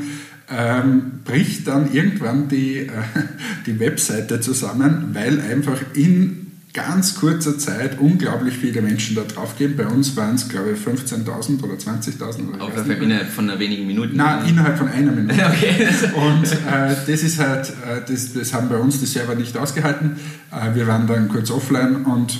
[0.49, 2.91] ähm, bricht dann irgendwann die, äh,
[3.65, 9.75] die Webseite zusammen, weil einfach in ganz kurzer Zeit unglaublich viele Menschen da drauf gehen.
[9.75, 12.59] Bei uns waren es, glaube ich, 15.000 oder 20.000.
[12.59, 14.15] Auch innerhalb von wenigen Minuten?
[14.15, 15.33] Nein, innerhalb von einer Minute.
[15.47, 15.87] okay.
[16.15, 20.17] Und äh, das ist halt, äh, das, das haben bei uns die Server nicht ausgehalten.
[20.51, 22.37] Äh, wir waren dann kurz offline und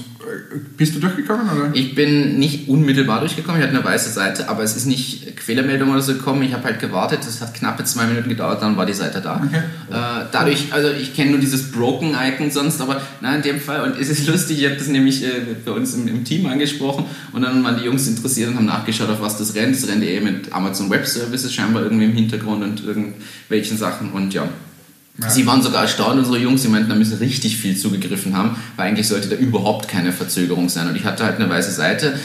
[0.76, 1.50] bist du durchgekommen?
[1.50, 1.70] Oder?
[1.74, 5.90] Ich bin nicht unmittelbar durchgekommen, ich hatte eine weiße Seite, aber es ist nicht Fehlermeldung
[5.92, 6.44] oder so gekommen.
[6.44, 9.42] Ich habe halt gewartet, es hat knappe zwei Minuten gedauert, dann war die Seite da.
[9.44, 9.58] Okay.
[9.90, 14.00] Äh, dadurch, also ich kenne nur dieses Broken-Icon sonst, aber nein, in dem Fall, und
[14.00, 17.42] es ist lustig, ich habe das nämlich äh, bei uns im, im, Team angesprochen und
[17.42, 19.76] dann waren die Jungs interessiert und haben nachgeschaut, auf was das rennt.
[19.76, 24.34] Das rennt eh mit Amazon Web Services scheinbar irgendwie im Hintergrund und irgendwelchen Sachen und
[24.34, 24.48] ja,
[25.20, 25.30] ja.
[25.30, 28.90] Sie waren sogar erstaunt, unsere Jungs, sie meinten, da müssen richtig viel zugegriffen haben, weil
[28.90, 30.88] eigentlich sollte da überhaupt keine Verzögerung sein.
[30.88, 32.20] Und ich hatte halt eine weiße Seite,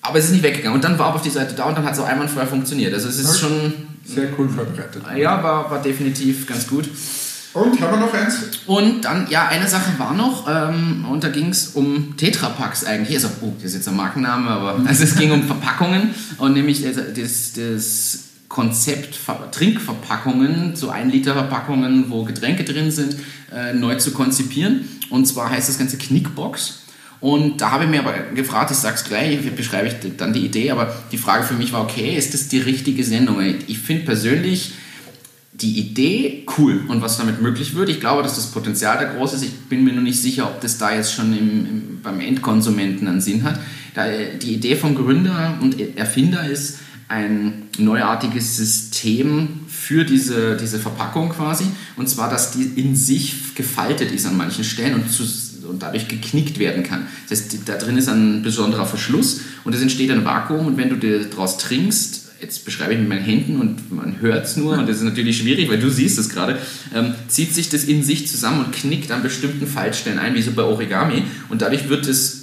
[0.00, 0.74] aber es ist nicht weggegangen.
[0.74, 2.94] Und dann war aber auf die Seite da und dann hat es auch einwandfrei funktioniert.
[2.94, 3.74] Also es ist schon...
[4.04, 5.02] Sehr cool verbreitet.
[5.16, 6.88] Ja, war, war definitiv ganz gut.
[7.54, 8.38] Und haben wir noch eins?
[8.66, 13.16] Und dann, ja, eine Sache war noch, ähm, und da ging es um Tetrapacks eigentlich.
[13.16, 16.82] Also, oh, das ist jetzt ein Markenname, aber also es ging um Verpackungen und nämlich
[16.82, 18.18] das, das,
[18.52, 19.18] Konzept
[19.50, 23.16] Trinkverpackungen, so 1 Liter Verpackungen, wo Getränke drin sind,
[23.50, 24.86] äh, neu zu konzipieren.
[25.08, 26.82] Und zwar heißt das Ganze Knickbox.
[27.20, 30.44] Und da habe ich mir aber gefragt, ich sage es gleich, beschreibe ich dann die
[30.44, 33.40] Idee, aber die Frage für mich war, okay, ist das die richtige Sendung?
[33.68, 34.72] Ich finde persönlich
[35.52, 37.88] die Idee cool und was damit möglich wird.
[37.88, 39.44] Ich glaube, dass das Potenzial da groß ist.
[39.44, 43.06] Ich bin mir nur nicht sicher, ob das da jetzt schon im, im, beim Endkonsumenten
[43.06, 43.60] einen Sinn hat.
[43.94, 44.04] Da,
[44.40, 46.78] die Idee vom Gründer und Erfinder ist,
[47.12, 51.66] ein neuartiges System für diese, diese Verpackung quasi.
[51.96, 55.24] Und zwar, dass die in sich gefaltet ist an manchen Stellen und, zu,
[55.68, 57.06] und dadurch geknickt werden kann.
[57.28, 60.88] Das heißt, da drin ist ein besonderer Verschluss und es entsteht ein Vakuum und wenn
[60.88, 64.88] du daraus trinkst, jetzt beschreibe ich mit meinen Händen und man hört es nur und
[64.88, 66.58] das ist natürlich schwierig, weil du siehst es gerade,
[66.94, 70.50] ähm, zieht sich das in sich zusammen und knickt an bestimmten Fallstellen ein, wie so
[70.50, 72.42] bei Origami und dadurch wird es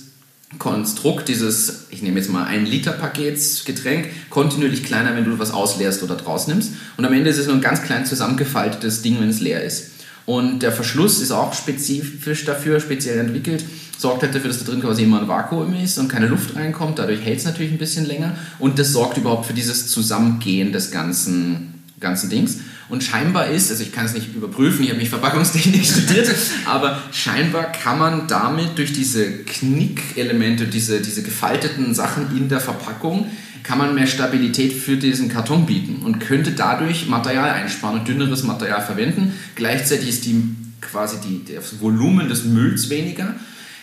[0.57, 5.51] Konstrukt dieses, ich nehme jetzt mal ein Liter Pakets Getränk, kontinuierlich kleiner, wenn du was
[5.51, 6.71] ausleerst oder draus nimmst.
[6.97, 9.91] Und am Ende ist es nur ein ganz klein zusammengefaltetes Ding, wenn es leer ist.
[10.25, 13.63] Und der Verschluss ist auch spezifisch dafür, speziell entwickelt,
[13.99, 16.99] sorgt halt dafür, dass da drin quasi immer ein Vakuum ist und keine Luft reinkommt.
[16.99, 18.35] Dadurch hält es natürlich ein bisschen länger.
[18.57, 22.59] Und das sorgt überhaupt für dieses Zusammengehen des ganzen, ganzen Dings.
[22.87, 26.33] Und scheinbar ist, also ich kann es nicht überprüfen, ich habe nicht Verpackungstechnik studiert,
[26.65, 33.27] aber scheinbar kann man damit durch diese Knickelemente, diese, diese gefalteten Sachen in der Verpackung,
[33.63, 38.43] kann man mehr Stabilität für diesen Karton bieten und könnte dadurch Material einsparen und dünneres
[38.43, 39.33] Material verwenden.
[39.55, 40.41] Gleichzeitig ist die,
[40.81, 43.35] quasi die, das Volumen des Mülls weniger.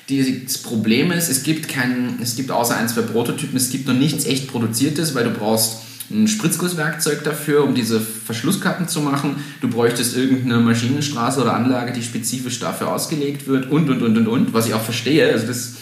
[0.09, 3.95] Das Problem ist, es gibt, kein, es gibt außer ein, zwei Prototypen, es gibt noch
[3.95, 5.79] nichts echt Produziertes, weil du brauchst
[6.11, 9.37] ein Spritzgusswerkzeug dafür, um diese Verschlusskappen zu machen.
[9.61, 14.29] Du bräuchtest irgendeine Maschinenstraße oder Anlage, die spezifisch dafür ausgelegt wird und, und, und, und,
[14.29, 15.33] und, was ich auch verstehe.
[15.33, 15.75] Also das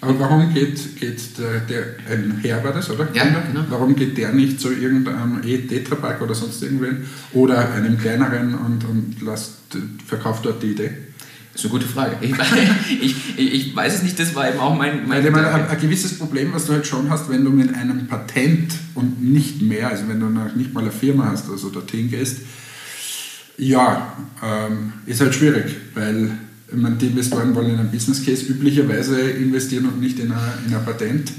[0.00, 3.08] Aber warum geht, geht der, der ein Herr war das, oder?
[3.14, 3.64] Ja, genau.
[3.70, 9.16] Warum geht der nicht zu irgendeinem E-Tetrapack oder sonst irgendwen oder einem kleineren und, und
[9.22, 9.52] lasst,
[10.06, 10.90] verkauft dort die Idee?
[11.58, 12.16] Das ist eine gute Frage.
[13.00, 15.08] Ich, ich, ich, weiß es nicht, das war eben auch mein.
[15.08, 18.74] mein meine, ein, gewisses Problem, was du halt schon hast, wenn du mit einem Patent
[18.94, 22.42] und nicht mehr, also wenn du noch nicht mal eine Firma hast, also dorthin gehst,
[23.56, 26.30] ja, ähm, ist halt schwierig, weil
[26.72, 30.72] meine, die Investoren wollen in einen Business Case üblicherweise investieren und nicht in ein, in
[30.72, 31.32] ein Patent.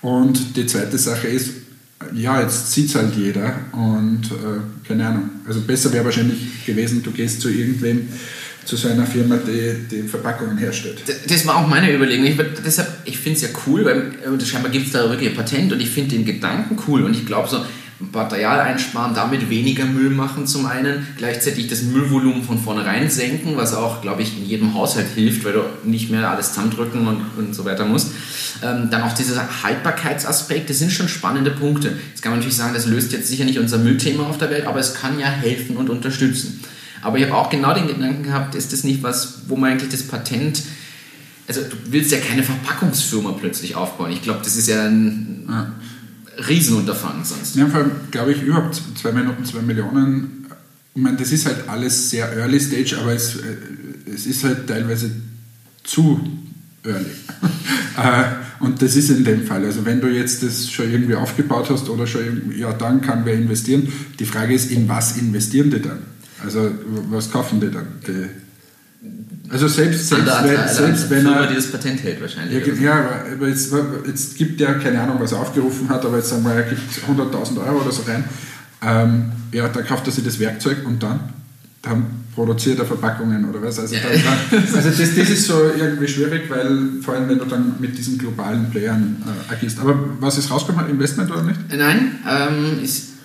[0.00, 1.50] Und die zweite Sache ist,
[2.14, 5.30] ja, jetzt sieht es halt jeder und äh, keine Ahnung.
[5.44, 8.08] Also besser wäre wahrscheinlich gewesen, du gehst zu irgendwem,
[8.66, 11.02] zu so einer Firma, die die Verpackungen herstellt.
[11.28, 12.26] Das war auch meine Überlegung.
[12.26, 15.72] Ich, deshalb, ich finde es ja cool, weil scheinbar gibt es da wirklich ein Patent
[15.72, 17.60] und ich finde den Gedanken cool und ich glaube so,
[17.98, 23.72] Material einsparen, damit weniger Müll machen zum einen, gleichzeitig das Müllvolumen von vornherein senken, was
[23.72, 27.54] auch, glaube ich, in jedem Haushalt hilft, weil du nicht mehr alles zusammendrücken und, und
[27.54, 28.10] so weiter musst.
[28.62, 31.96] Ähm, dann auch dieser Haltbarkeitsaspekt, das sind schon spannende Punkte.
[32.10, 34.66] Jetzt kann man natürlich sagen, das löst jetzt sicher nicht unser Müllthema auf der Welt,
[34.66, 36.62] aber es kann ja helfen und unterstützen.
[37.06, 39.90] Aber ich habe auch genau den Gedanken gehabt, ist das nicht was, wo man eigentlich
[39.90, 40.62] das Patent
[41.48, 44.10] also du willst ja keine Verpackungsfirma plötzlich aufbauen.
[44.10, 45.72] Ich glaube, das ist ja ein, ja.
[46.48, 47.56] Riesenunterfangen sonst.
[47.56, 50.46] Ja, vor allem glaube ich überhaupt zwei Minuten, zwei Millionen.
[50.94, 53.56] Ich meine, das ist halt alles sehr early stage, aber es, äh,
[54.14, 55.10] es ist halt teilweise
[55.84, 56.20] zu
[56.84, 57.06] early.
[57.96, 59.64] Äh, und das ist in dem Fall.
[59.64, 63.32] Also wenn du jetzt das schon irgendwie aufgebaut hast oder schon, ja, dann kann wer
[63.32, 63.90] investieren.
[64.18, 66.00] Die Frage ist, in was investieren die dann?
[66.46, 66.70] Also
[67.10, 67.86] was kaufen die dann?
[68.06, 68.28] Die,
[69.48, 71.46] also selbst, selbst, wenn, selbst wenn Firma, er...
[71.48, 72.66] die das Patent hält wahrscheinlich.
[72.66, 73.72] Ja, ja aber jetzt,
[74.06, 76.80] jetzt gibt er, keine Ahnung, was er aufgerufen hat, aber jetzt sagen wir, er gibt
[76.80, 78.24] 100.000 Euro oder so rein.
[78.82, 81.20] Ähm, ja, dann kauft er sich das Werkzeug und dann,
[81.82, 83.78] dann produziert er Verpackungen oder was.
[83.78, 84.02] Also, ja.
[84.02, 87.74] dann, dann, also das, das ist so irgendwie schwierig, weil vor allem, wenn du dann
[87.78, 89.78] mit diesen globalen Playern äh, agierst.
[89.78, 90.90] Aber was ist rausgekommen?
[90.90, 91.60] Investment oder nicht?
[91.76, 93.15] Nein, ähm, ist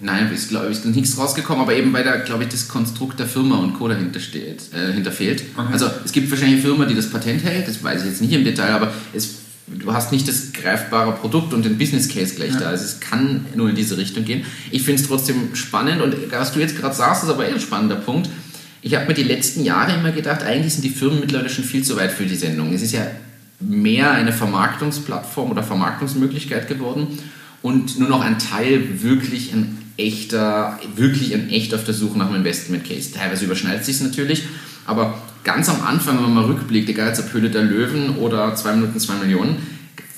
[0.00, 3.26] Nein, ist glaube ich nichts rausgekommen, aber eben weil da, glaube ich, das Konstrukt der
[3.26, 3.88] Firma und Co.
[3.88, 5.42] dahinter steht, äh, hinter fehlt.
[5.56, 5.68] Okay.
[5.72, 8.32] Also es gibt wahrscheinlich eine Firma, die das Patent hält, das weiß ich jetzt nicht
[8.32, 12.52] im Detail, aber es, du hast nicht das greifbare Produkt und den Business Case gleich
[12.52, 12.60] ja.
[12.60, 12.66] da.
[12.68, 14.44] Also es kann nur in diese Richtung gehen.
[14.70, 17.60] Ich finde es trotzdem spannend und was du jetzt gerade sagst, ist aber eher ein
[17.60, 18.28] spannender Punkt.
[18.82, 21.82] Ich habe mir die letzten Jahre immer gedacht, eigentlich sind die Firmen mittlerweile schon viel
[21.82, 22.72] zu weit für die Sendung.
[22.72, 23.06] Es ist ja
[23.58, 27.18] mehr eine Vermarktungsplattform oder Vermarktungsmöglichkeit geworden
[27.62, 32.26] und nur noch ein Teil wirklich ein echter, wirklich ein echt auf der Suche nach
[32.26, 33.12] einem Investment Case.
[33.12, 34.42] Teilweise überschneidet sich natürlich,
[34.84, 38.54] aber ganz am Anfang, wenn man mal rückblickt, egal jetzt ob Höhle der Löwen oder
[38.54, 39.56] 2 Minuten 2 Millionen,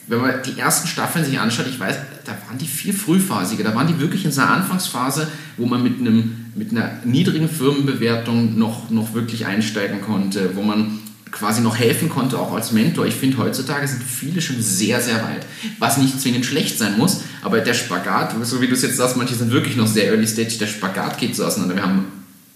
[0.09, 3.75] wenn man die ersten Staffeln sich anschaut, ich weiß, da waren die viel frühphasiger, da
[3.75, 8.91] waren die wirklich in seiner Anfangsphase, wo man mit, einem, mit einer niedrigen Firmenbewertung noch,
[8.91, 10.98] noch wirklich einsteigen konnte, wo man
[11.31, 13.07] quasi noch helfen konnte, auch als Mentor.
[13.07, 15.47] Ich finde, heutzutage sind viele schon sehr, sehr weit.
[15.79, 19.17] Was nicht zwingend schlecht sein muss, aber der Spagat, so wie du es jetzt sagst,
[19.17, 21.77] manche sind wirklich noch sehr early stage, der Spagat geht so auseinander.
[21.77, 22.07] Wir haben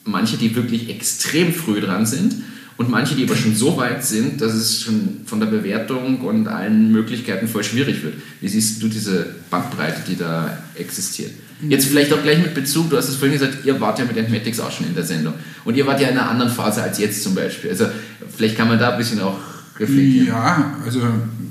[0.05, 2.35] manche, die wirklich extrem früh dran sind
[2.77, 6.49] und manche, die aber schon so weit sind, dass es schon von der Bewertung und
[6.49, 8.15] allen Möglichkeiten voll schwierig wird.
[8.41, 11.33] Wie siehst du diese Bandbreite, die da existiert?
[11.69, 14.17] Jetzt vielleicht auch gleich mit Bezug, du hast es vorhin gesagt, ihr wart ja mit
[14.17, 15.35] Entmatics auch schon in der Sendung.
[15.65, 17.71] Und ihr wart ja in einer anderen Phase als jetzt zum Beispiel.
[17.71, 17.87] Also
[18.35, 19.39] vielleicht kann man da ein bisschen auch
[19.79, 20.27] reflektieren.
[20.29, 21.01] Ja, also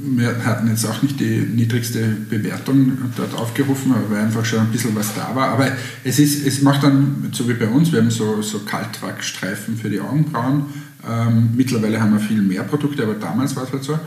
[0.04, 4.96] wir hatten jetzt auch nicht die niedrigste Bewertung dort aufgerufen, weil einfach schon ein bisschen
[4.96, 5.50] was da war.
[5.50, 5.68] Aber
[6.04, 9.90] es, ist, es macht dann, so wie bei uns, wir haben so, so Kaltwachstreifen für
[9.90, 10.66] die Augenbrauen.
[11.08, 13.98] Ähm, mittlerweile haben wir viel mehr Produkte, aber damals war es halt so.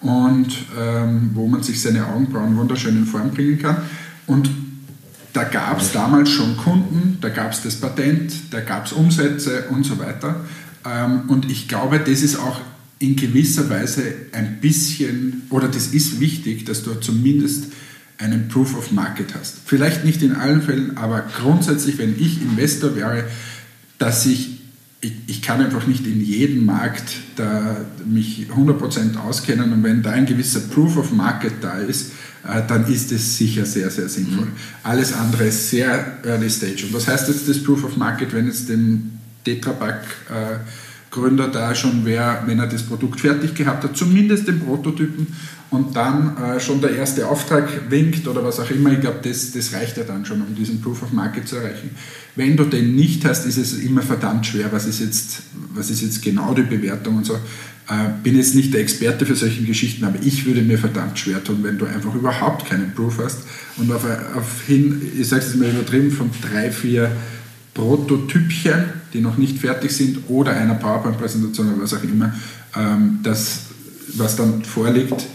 [0.00, 3.78] Und ähm, wo man sich seine Augenbrauen wunderschön in Form bringen kann.
[4.26, 4.50] Und
[5.34, 9.64] da gab es damals schon Kunden, da gab es das Patent, da gab es Umsätze
[9.68, 10.44] und so weiter.
[10.86, 12.60] Ähm, und ich glaube, das ist auch
[13.00, 17.72] in gewisser Weise ein bisschen, oder das ist wichtig, dass du zumindest
[18.18, 19.56] einen Proof of Market hast.
[19.66, 23.24] Vielleicht nicht in allen Fällen, aber grundsätzlich, wenn ich Investor wäre,
[23.98, 24.60] dass ich,
[25.00, 30.12] ich, ich kann einfach nicht in jedem Markt da mich 100% auskennen und wenn da
[30.12, 32.12] ein gewisser Proof of Market da ist,
[32.44, 34.46] dann ist es sicher sehr, sehr sinnvoll.
[34.46, 34.52] Mhm.
[34.82, 36.84] Alles andere ist sehr early stage.
[36.86, 39.12] Und was heißt jetzt das Proof of Market, wenn jetzt dem
[39.44, 40.58] Tetrapack äh,
[41.10, 45.28] Gründer da schon wäre, wenn er das Produkt fertig gehabt hat, zumindest den Prototypen
[45.70, 48.92] und dann äh, schon der erste Auftrag winkt oder was auch immer.
[48.92, 51.90] Ich glaube, das, das reicht ja dann schon, um diesen Proof of Market zu erreichen.
[52.36, 56.02] Wenn du den nicht hast, ist es immer verdammt schwer, was ist jetzt, was ist
[56.02, 57.38] jetzt genau die Bewertung und so.
[57.88, 61.44] Äh, bin jetzt nicht der Experte für solche Geschichten, aber ich würde mir verdammt schwer
[61.44, 63.40] tun, wenn du einfach überhaupt keinen Proof hast
[63.76, 67.10] und auf, auf hin, ich sage es mal übertrieben, von drei, vier
[67.74, 72.32] Prototypchen, die noch nicht fertig sind, oder einer PowerPoint-Präsentation oder was auch immer,
[72.74, 73.64] ähm, das
[74.16, 75.26] was dann vorliegt,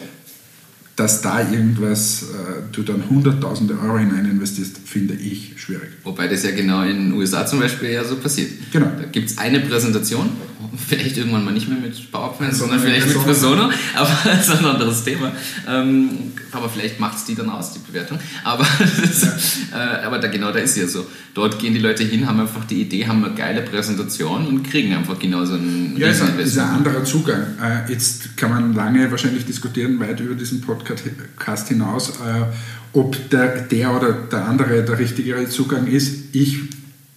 [0.96, 5.90] dass da irgendwas, äh, du dann hunderttausende Euro hinein investierst, finde ich schwierig.
[6.04, 8.52] Wobei das ja genau in den USA zum Beispiel ja so passiert.
[8.72, 8.88] Genau.
[8.98, 10.30] Da gibt es eine Präsentation,
[10.78, 13.70] vielleicht irgendwann mal nicht mehr mit PowerPoint, sondern Sondern vielleicht mit Persona.
[13.96, 15.32] Aber das ist ein anderes Thema.
[15.68, 16.10] Ähm,
[16.52, 18.20] aber vielleicht macht es die dann aus, die Bewertung.
[18.44, 19.24] Aber, das,
[19.72, 21.06] äh, aber da, genau da ist ja so.
[21.34, 24.94] Dort gehen die Leute hin, haben einfach die Idee, haben eine geile Präsentation und kriegen
[24.94, 27.44] einfach genauso einen Ja, ist ein, ist ein anderer Zugang.
[27.62, 32.46] Äh, jetzt kann man lange wahrscheinlich diskutieren, weit über diesen Podcast hinaus, äh,
[32.94, 36.34] ob der, der oder der andere der richtigere Zugang ist.
[36.36, 36.60] Ich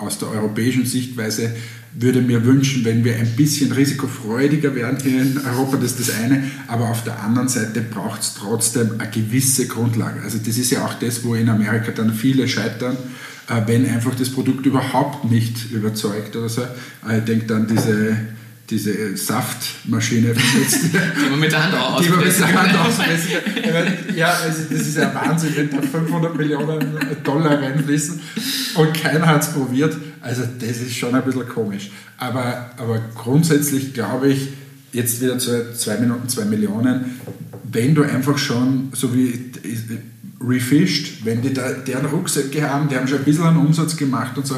[0.03, 1.55] aus der europäischen Sichtweise
[1.95, 6.17] würde mir wünschen, wenn wir ein bisschen risikofreudiger werden hier in Europa, das ist das
[6.17, 10.23] eine, aber auf der anderen Seite braucht es trotzdem eine gewisse Grundlage.
[10.23, 12.97] Also das ist ja auch das, wo in Amerika dann viele scheitern,
[13.49, 16.63] äh, wenn einfach das Produkt überhaupt nicht überzeugt oder so.
[17.07, 18.17] Äh, Ich denke dann diese,
[18.73, 22.79] diese Saftmaschine von jetzt, Die man mit der Hand auch die man mit der Hand
[22.79, 23.31] auspressen
[24.17, 28.19] Ja, also das ist ja Wahnsinn, wenn da 500 Millionen Dollar reinfließen
[28.77, 29.95] und keiner hat es probiert.
[30.23, 31.91] Also das ist schon ein bisschen komisch.
[32.17, 34.49] Aber, aber grundsätzlich glaube ich,
[34.93, 37.19] jetzt wieder zu 2 Minuten 2 Millionen,
[37.65, 39.53] wenn du einfach schon, so wie
[40.41, 44.37] refished, wenn die da, deren Rucksäcke haben, die haben schon ein bisschen einen Umsatz gemacht
[44.39, 44.57] und so,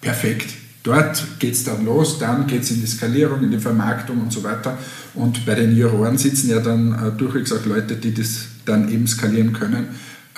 [0.00, 0.54] perfekt.
[0.86, 4.32] Dort geht es dann los, dann geht es in die Skalierung, in die Vermarktung und
[4.32, 4.78] so weiter.
[5.14, 9.04] Und bei den Juroren sitzen ja dann äh, durchwegs auch Leute, die das dann eben
[9.08, 9.88] skalieren können.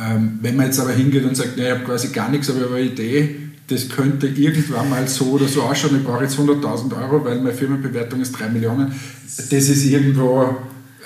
[0.00, 2.60] Ähm, wenn man jetzt aber hingeht und sagt, naja, ich habe quasi gar nichts, aber
[2.60, 6.38] ich habe eine Idee, das könnte irgendwann mal so oder so ausschauen, ich brauche jetzt
[6.38, 8.90] 100.000 Euro, weil meine Firmenbewertung ist 3 Millionen.
[9.36, 10.56] Das ist irgendwo,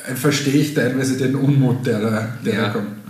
[0.07, 2.63] äh, verstehe ich teilweise den Unmut, der da, der Ja.
[2.67, 3.02] da kommt.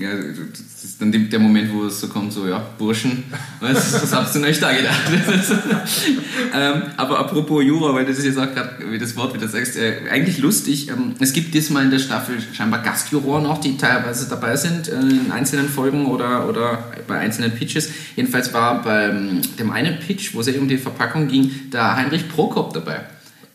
[0.00, 3.24] Ja, das ist dann der Moment, wo es so kommt, so, ja, Burschen,
[3.60, 4.98] was, was habt ihr euch da gedacht?
[6.54, 9.76] ähm, aber apropos Jura, weil du das jetzt auch gerade, wie das Wort wieder sagst,
[9.76, 14.26] äh, eigentlich lustig, ähm, es gibt diesmal in der Staffel scheinbar Gastjuroren auch, die teilweise
[14.26, 17.90] dabei sind äh, in einzelnen Folgen oder, oder bei einzelnen Pitches.
[18.16, 22.26] Jedenfalls war beim dem einen Pitch, wo es ja um die Verpackung ging, da Heinrich
[22.26, 23.02] Prokop dabei,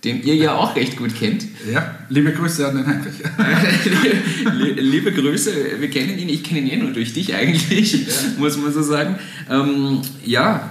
[0.06, 1.44] den ihr ja auch recht gut kennt.
[1.72, 3.16] Ja, liebe Grüße an den Heinrich.
[4.54, 8.06] Lie- Liebe Grüße, wir kennen ihn, ich kenne ihn eh nur durch dich eigentlich,
[8.38, 9.16] muss man so sagen.
[9.50, 10.70] Ähm, ja,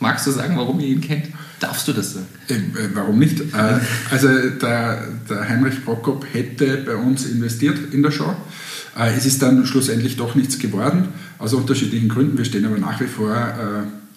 [0.00, 1.26] magst du sagen, warum ihr ihn kennt?
[1.60, 2.26] Darfst du das sagen?
[2.48, 2.60] Äh, äh,
[2.94, 3.40] warum nicht?
[3.40, 3.80] Äh,
[4.10, 8.36] also der, der Heinrich Prokop hätte bei uns investiert in der Show.
[8.96, 12.38] Äh, es ist dann schlussendlich doch nichts geworden, aus unterschiedlichen Gründen.
[12.38, 13.34] Wir stehen aber nach wie vor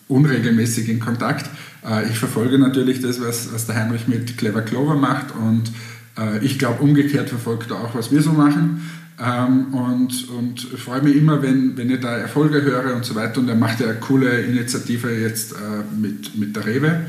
[0.08, 1.50] unregelmäßig in Kontakt.
[1.88, 5.72] Äh, ich verfolge natürlich das, was, was der Heinrich mit Clever Clover macht und
[6.18, 8.82] äh, ich glaube, umgekehrt verfolgt er auch, was wir so machen.
[9.22, 13.42] Ähm, und, und freue mich immer, wenn, wenn ich da Erfolge höre und so weiter.
[13.42, 15.56] Und er macht ja eine coole Initiative jetzt äh,
[16.00, 17.02] mit, mit der Rewe,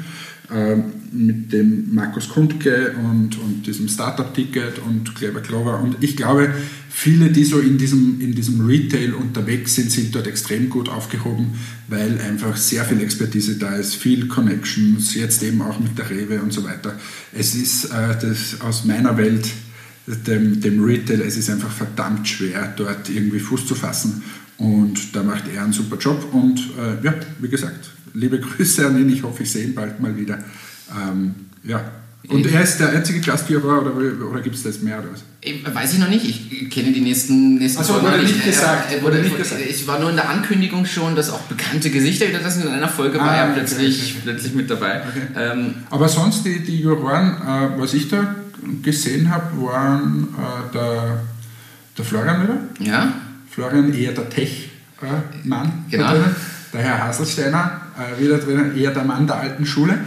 [1.13, 5.81] mit dem Markus Kundke und, und diesem Startup-Ticket und Clever Clover.
[5.81, 6.53] Und ich glaube,
[6.89, 11.55] viele, die so in diesem, in diesem Retail unterwegs sind, sind dort extrem gut aufgehoben,
[11.89, 16.41] weil einfach sehr viel Expertise da ist, viel Connections, jetzt eben auch mit der Rewe
[16.41, 16.99] und so weiter.
[17.33, 19.49] Es ist äh, das aus meiner Welt
[20.07, 24.23] dem, dem Retail, es ist einfach verdammt schwer, dort irgendwie Fuß zu fassen.
[24.59, 26.29] Und da macht er einen super Job.
[26.33, 29.11] Und äh, ja, wie gesagt, liebe Grüße an ihn.
[29.11, 30.39] Ich hoffe, ich sehe ihn bald mal wieder.
[30.91, 31.81] Ähm, ja.
[32.29, 33.93] Und er ist der einzige Gastgeber oder,
[34.31, 34.99] oder gibt es das mehr?
[34.99, 35.23] Oder was?
[35.41, 38.45] Ich, weiß ich noch nicht, ich kenne die nächsten, nächsten Ach so, Folgen wurde nicht
[38.45, 39.63] gesagt, Äh, äh, wurde wurde nicht gesagt.
[39.69, 42.89] Ich war nur in der Ankündigung schon, dass auch bekannte Gesichter wieder das in einer
[42.89, 45.01] Folge war Ah, er okay, plötzlich, okay, plötzlich mit dabei.
[45.09, 45.23] Okay.
[45.35, 48.35] Ähm, Aber sonst, die, die Juroren, äh, was ich da
[48.83, 51.21] gesehen habe, waren äh, der,
[51.97, 52.59] der Florian wieder.
[52.81, 53.15] ja,
[53.51, 55.73] Florian eher der Tech-Mann.
[55.91, 56.05] Genau.
[56.05, 56.37] da drinnen.
[56.75, 59.99] Der Herr Haselsteiner äh, wieder drinnen, eher der Mann der alten Schule.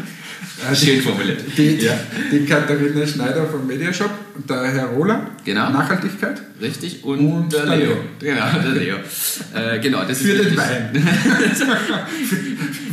[0.70, 1.42] Äh, Schön die- formuliert.
[1.58, 1.94] Die, Ja.
[2.32, 4.12] die Katharina Schneider vom Mediashop,
[4.48, 5.70] der Herr Rohler, Genau.
[5.72, 6.42] Nachhaltigkeit.
[6.62, 7.04] richtig.
[7.04, 7.88] Und, Und der der Leo.
[7.90, 7.98] Leo.
[8.20, 8.96] Genau, der Leo.
[9.54, 10.90] äh, genau, das Für ist den Wein.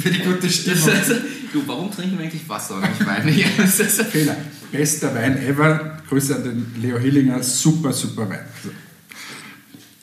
[0.01, 0.89] Für die gute Das Stimmung.
[0.89, 1.11] ist,
[1.53, 3.35] du, warum trinken wir eigentlich Wasser und nicht Wein?
[3.79, 4.37] Das Fehler.
[4.73, 5.99] Bester Wein ever.
[6.09, 7.43] Grüße an den Leo Hillinger.
[7.43, 8.41] Super, super Wein.
[8.65, 8.71] So.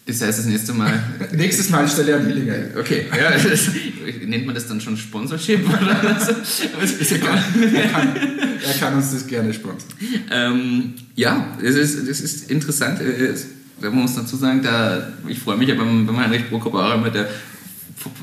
[0.08, 1.04] Das heißt, das nächste Mal.
[1.34, 2.56] Nächstes Mal stelle ich an Hillinger.
[2.80, 3.70] Okay, ja, das,
[4.26, 5.68] nennt man das dann schon Sponsorship?
[5.68, 6.32] Oder so?
[6.82, 7.44] Ist egal.
[7.74, 8.16] Er kann,
[8.66, 9.90] er kann uns das gerne sponsern.
[10.32, 13.02] Ähm, ja, es ist, es ist interessant.
[13.02, 13.34] äh,
[13.82, 17.10] Man muss dazu sagen, da, ich freue mich ja beim, beim Heinrich Prokop auch immer,
[17.10, 17.28] der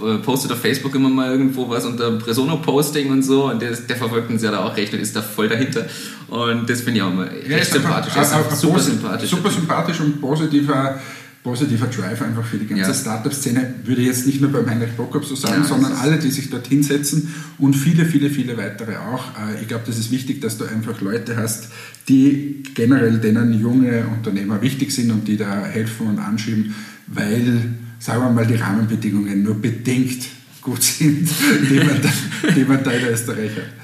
[0.03, 3.97] äh, postet auf Facebook immer mal irgendwo was unter Presono-Posting und so und der, der
[3.97, 5.85] verfolgt uns ja da auch recht und ist da voll dahinter.
[6.29, 8.17] Und das finde ich auch immer ist einfach sympathisch.
[8.17, 9.31] Er einfach ein super sympathisch.
[9.31, 11.01] Super sympathisch und positiver
[11.45, 12.95] positiver Drive einfach für die ganze Ja.
[12.95, 13.75] Startup-Szene.
[13.85, 16.49] Würde ich jetzt nicht nur beim Heinrich Bockup so sagen, Ja, sondern alle, die sich
[16.51, 19.27] dorthin setzen und viele, viele, viele weitere auch.
[19.39, 21.69] Äh, Ich glaube, das ist wichtig, dass du einfach Leute hast,
[22.09, 26.75] die generell denen junge Unternehmer wichtig sind und die da helfen und anschieben,
[27.07, 27.61] weil,
[27.99, 30.25] sagen wir mal, die Rahmenbedingungen nur bedingt
[30.63, 31.29] gut sind,
[31.71, 33.84] die man da, die man da in Österreich hat.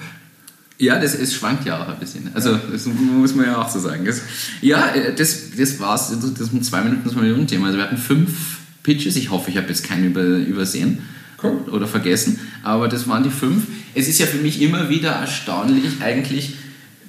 [0.80, 2.30] Ja, das es schwankt ja auch ein bisschen.
[2.32, 4.06] Also das muss man ja auch so sagen.
[4.06, 4.22] Das,
[4.62, 6.08] ja, äh, das, das war's.
[6.08, 7.66] Das ist ein zwei Minuten, zwei Minuten Thema.
[7.66, 8.30] Also wir hatten fünf
[8.82, 9.16] Pitches.
[9.16, 11.00] Ich hoffe, ich habe jetzt keinen über, übersehen
[11.42, 11.68] Cool.
[11.70, 12.40] oder vergessen.
[12.62, 13.64] Aber das waren die fünf.
[13.94, 16.54] Es ist ja für mich immer wieder erstaunlich eigentlich,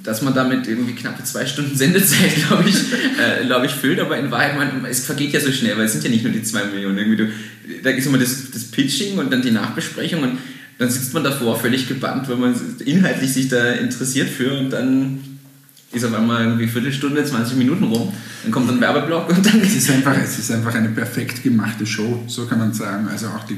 [0.03, 4.01] dass man damit irgendwie knappe zwei Stunden Sendezeit, glaube ich, äh, glaube ich, füllt.
[4.01, 6.33] Aber in Wahrheit, man, es vergeht ja so schnell, weil es sind ja nicht nur
[6.33, 6.97] die zwei Millionen.
[6.97, 7.31] Irgendwie du,
[7.83, 10.39] da ist immer das, das Pitching und dann die Nachbesprechung und
[10.81, 15.19] dann sitzt man davor völlig gebannt, wenn man inhaltlich sich da interessiert für und dann
[15.91, 18.11] ist auf einmal irgendwie Viertelstunde, 20 Minuten rum,
[18.41, 21.85] dann kommt ein Werbeblock und dann Es ist, einfach, es ist einfach eine perfekt gemachte
[21.85, 23.07] Show, so kann man sagen.
[23.09, 23.57] Also auch die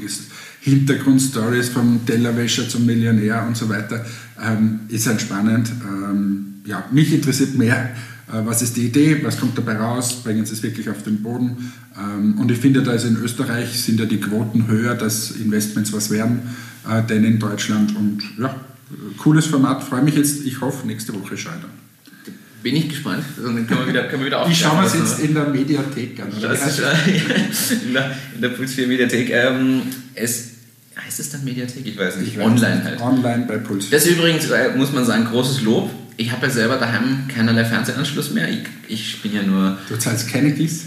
[0.60, 4.04] Hintergrundstories vom Tellerwäscher zum Millionär und so weiter
[4.44, 5.70] ähm, ist halt spannend.
[5.82, 7.92] Ähm, ja, mich interessiert mehr,
[8.28, 11.22] äh, was ist die Idee, was kommt dabei raus, bringen Sie es wirklich auf den
[11.22, 11.72] Boden.
[11.98, 15.90] Ähm, und ich finde, da ist in Österreich sind ja die Quoten höher, dass Investments
[15.94, 16.42] was werden,
[16.88, 17.96] äh, denn in Deutschland.
[17.96, 18.54] Und ja,
[19.18, 20.44] cooles Format, freue mich jetzt.
[20.44, 21.70] Ich hoffe, nächste Woche scheitern.
[22.62, 23.24] bin ich gespannt.
[23.36, 26.20] Dann können wir wieder, können wir wieder Ich schaue mir es jetzt in der Mediathek
[26.20, 26.32] an.
[26.32, 26.48] oder?
[26.48, 26.84] Das äh,
[27.86, 29.30] in der, in der Puls 4 Mediathek.
[29.30, 29.82] Ähm,
[30.14, 30.50] es,
[31.04, 31.86] heißt es dann Mediathek?
[31.86, 32.28] Ich weiß nicht.
[32.32, 32.84] Ich weiß Online nicht.
[32.84, 33.00] halt.
[33.00, 33.90] Online bei Puls.
[33.90, 35.90] Das ist übrigens, äh, muss man sagen, großes Lob.
[36.16, 38.48] Ich habe ja selber daheim keinerlei Fernsehanschluss mehr.
[38.48, 39.78] Ich, ich bin ja nur.
[39.88, 40.84] Du zahlst Kennedys.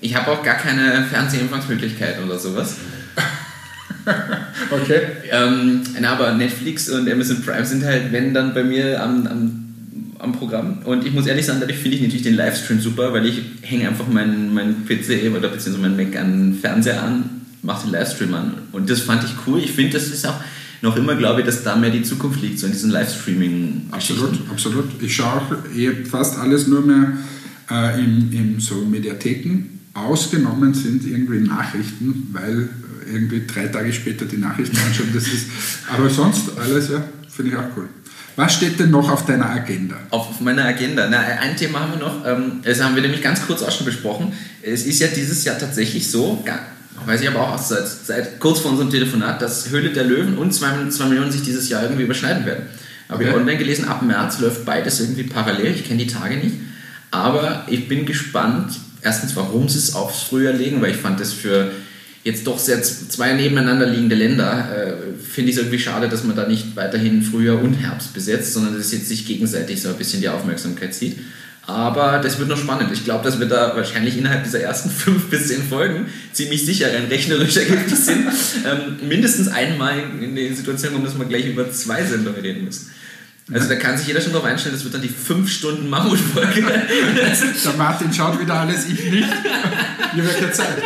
[0.00, 2.76] Ich habe auch gar keine Fernsehempfangsmöglichkeit oder sowas.
[4.70, 5.00] Okay.
[5.30, 9.74] Ähm, na, aber Netflix und Amazon Prime sind halt, wenn dann bei mir am, am,
[10.18, 10.78] am Programm.
[10.84, 13.88] Und ich muss ehrlich sagen, dadurch finde ich natürlich den Livestream super, weil ich hänge
[13.88, 18.34] einfach meinen mein PC oder beziehungsweise meinen Mac an den Fernseher an, mache den Livestream
[18.34, 18.54] an.
[18.72, 19.58] Und das fand ich cool.
[19.58, 20.40] Ich finde, das ist auch
[20.80, 24.38] noch immer, glaube ich, dass da mehr die Zukunft liegt, so in diesen livestreaming Absolut,
[24.50, 24.84] absolut.
[25.00, 27.12] Ich schaue auch eh fast alles nur mehr
[27.70, 29.80] äh, in, in so Mediatheken.
[29.94, 32.68] Ausgenommen sind irgendwie Nachrichten, weil
[33.06, 35.10] irgendwie drei Tage später die Nachrichten anschauen.
[35.14, 35.46] Das ist,
[35.92, 37.88] aber sonst alles, ja, finde ich auch cool.
[38.36, 39.96] Was steht denn noch auf deiner Agenda?
[40.10, 41.06] Auf meiner Agenda.
[41.10, 43.84] Na, ein Thema haben wir noch, ähm, das haben wir nämlich ganz kurz auch schon
[43.84, 44.32] besprochen.
[44.62, 46.42] Es ist ja dieses Jahr tatsächlich so,
[47.04, 50.38] weiß ich aber auch erst seit, seit kurz vor unserem Telefonat, dass Höhle der Löwen
[50.38, 52.64] und 2 Millionen sich dieses Jahr irgendwie überschneiden werden.
[53.08, 53.38] Habe ich Okay.
[53.38, 55.74] online gelesen, ab März läuft beides irgendwie parallel.
[55.74, 56.56] Ich kenne die Tage nicht.
[57.10, 58.72] Aber ich bin gespannt,
[59.02, 61.70] erstens, warum sie es aufs Frühjahr legen, weil ich fand das für
[62.24, 66.36] jetzt doch sehr zwei nebeneinander liegende Länder, äh, finde ich es irgendwie schade, dass man
[66.36, 69.96] da nicht weiterhin Frühjahr und Herbst besetzt, sondern dass es jetzt sich gegenseitig so ein
[69.96, 71.18] bisschen die Aufmerksamkeit zieht.
[71.64, 72.90] Aber das wird noch spannend.
[72.92, 76.88] Ich glaube, dass wir da wahrscheinlich innerhalb dieser ersten fünf bis zehn Folgen ziemlich sicher
[76.88, 78.26] ein rechnerisch Ergebnis sind.
[78.66, 82.90] Ähm, mindestens einmal in die Situation kommen, dass wir gleich über zwei Sendungen reden müssen.
[83.50, 86.62] Also da kann sich jeder schon darauf einstellen, das wird dann die fünf Stunden Mammutfolge.
[86.62, 89.28] Der Martin schaut wieder alles, ich nicht.
[90.16, 90.78] Ihr habt ja Zeit.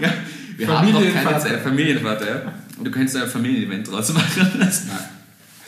[0.00, 0.12] ja,
[0.56, 1.40] wir haben noch keine Familienvater.
[1.40, 1.62] Zeit.
[1.62, 2.52] Familienvater, ja.
[2.76, 4.68] Und du könntest da ein Familienevent draus machen.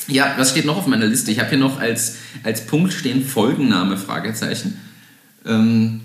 [0.09, 1.31] Ja, was steht noch auf meiner Liste?
[1.31, 4.79] Ich habe hier noch als, als Punkt stehen Folgenname, Fragezeichen.
[5.47, 6.01] Ähm,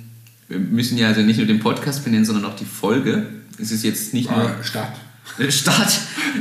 [0.47, 3.25] wir müssen ja also nicht nur den Podcast benennen, sondern auch die Folge.
[3.59, 4.63] Es ist jetzt nicht nur Äh,
[5.49, 5.91] Start.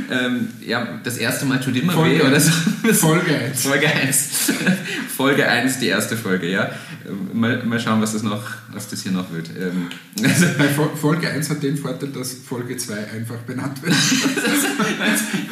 [0.09, 0.25] äh.
[0.25, 2.17] Ähm, ja, das erste Mal tut immer Folge.
[2.19, 2.51] weh oder so.
[2.93, 3.61] Folge 1.
[3.63, 4.51] Folge 1.
[5.17, 6.69] Folge 1, die erste Folge, ja.
[7.07, 9.49] Ähm, Mal, mal schauen, was das, noch, was das hier noch wird.
[9.59, 9.87] Ähm,
[10.23, 13.95] also, Bei Fol- Folge 1 hat den Vorteil, dass Folge 2 einfach benannt wird.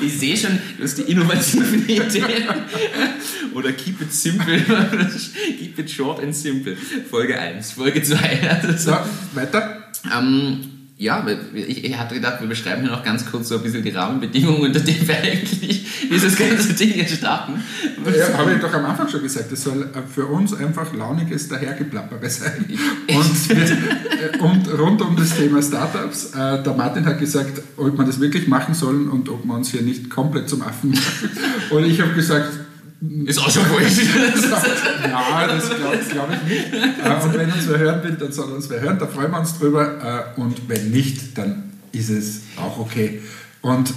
[0.01, 2.43] ich sehe schon, du hast die innovativen Ideen.
[3.53, 4.61] Oder keep it simple.
[5.57, 6.75] keep it short and simple.
[7.09, 8.49] Folge 1, Folge 2.
[8.63, 8.97] Also, So,
[9.33, 9.83] weiter.
[10.15, 10.59] ähm,
[10.97, 13.89] ja, ich, ich hatte gedacht, wir beschreiben hier noch ganz kurz so ein bisschen die
[13.89, 17.61] Rahmenbedingungen, unter denen wir eigentlich dieses ganze Ding hier starten.
[18.05, 21.49] Ja, habe ich doch am Anfang schon gesagt, das soll äh, für uns einfach launiges
[21.49, 22.65] Dahergeplappere sein.
[23.09, 28.05] Und, äh, und rund um das Thema Startups, äh, der Martin hat gesagt, ob wir
[28.05, 31.29] das wirklich machen sollen und ob wir uns hier nicht komplett zum Affen machen.
[31.71, 32.53] Und ich habe gesagt,
[33.25, 33.97] Ist auch schon wurscht.
[35.03, 36.73] ja, das glaube glaub ich nicht.
[36.73, 39.39] Äh, Und wenn uns wer hören will, dann soll uns wer hören, da freuen wir
[39.39, 40.33] uns drüber.
[40.37, 43.21] Äh, Und wenn nicht, dann ist es auch okay.
[43.61, 43.93] Und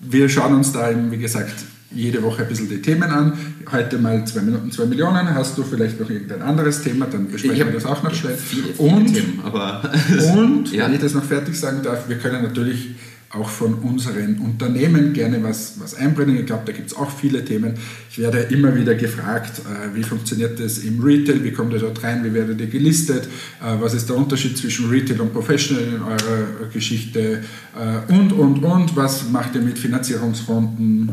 [0.00, 1.52] wir schauen uns da eben, wie gesagt,
[1.92, 3.32] jede Woche ein bisschen die Themen an.
[3.70, 5.34] Heute mal zwei Minuten, zwei Millionen.
[5.34, 8.36] Hast du vielleicht noch irgendein anderes Thema, dann besprechen wir das auch noch schnell.
[8.36, 9.90] Viele, viele Und Themen, aber
[10.36, 10.86] und, Ja.
[10.86, 12.90] wenn ich das noch fertig sagen darf, wir können natürlich
[13.32, 16.36] auch von unseren Unternehmen gerne was, was einbringen.
[16.38, 17.74] Ich glaube, da gibt es auch viele Themen.
[18.10, 22.02] Ich werde immer wieder gefragt, äh, wie funktioniert das im Retail, wie kommt ihr dort
[22.02, 23.26] rein, wie werdet ihr gelistet,
[23.60, 27.44] äh, was ist der Unterschied zwischen Retail und Professional in eurer Geschichte?
[27.78, 31.10] Äh, und, und, und, was macht ihr mit Finanzierungsrunden,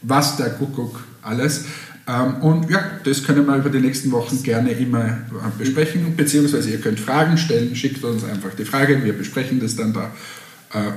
[0.00, 1.04] was der Kuckuck?
[1.20, 1.66] Alles.
[2.08, 5.18] Ähm, und ja, das können wir über die nächsten Wochen gerne immer
[5.58, 9.92] besprechen, beziehungsweise ihr könnt Fragen stellen, schickt uns einfach die Frage, wir besprechen das dann
[9.92, 10.04] da.
[10.06, 10.41] äh,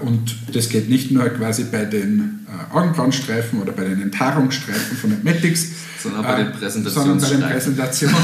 [0.01, 5.09] und das geht nicht nur quasi bei den äh, Augenbrauenstreifen oder bei den Enthaarungsstreifen von
[5.09, 5.67] den Matics,
[6.01, 8.15] sondern bei den Präsentationen, sondern bei den Präsentationen,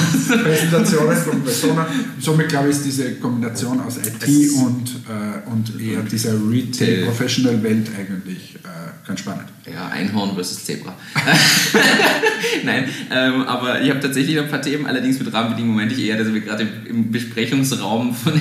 [0.43, 1.87] Präsentationen von Persona.
[2.19, 7.89] Somit glaube ich, ist diese Kombination aus IT es und, äh, und eher dieser Retail-Professional-Welt
[7.97, 9.45] eigentlich äh, ganz spannend.
[9.71, 10.93] Ja, Einhorn versus Zebra.
[12.63, 16.01] Nein, ähm, aber ich habe tatsächlich noch ein paar Themen, allerdings mit Rahmenbedingungen meinte ich
[16.01, 18.33] eher, dass wir gerade im Besprechungsraum von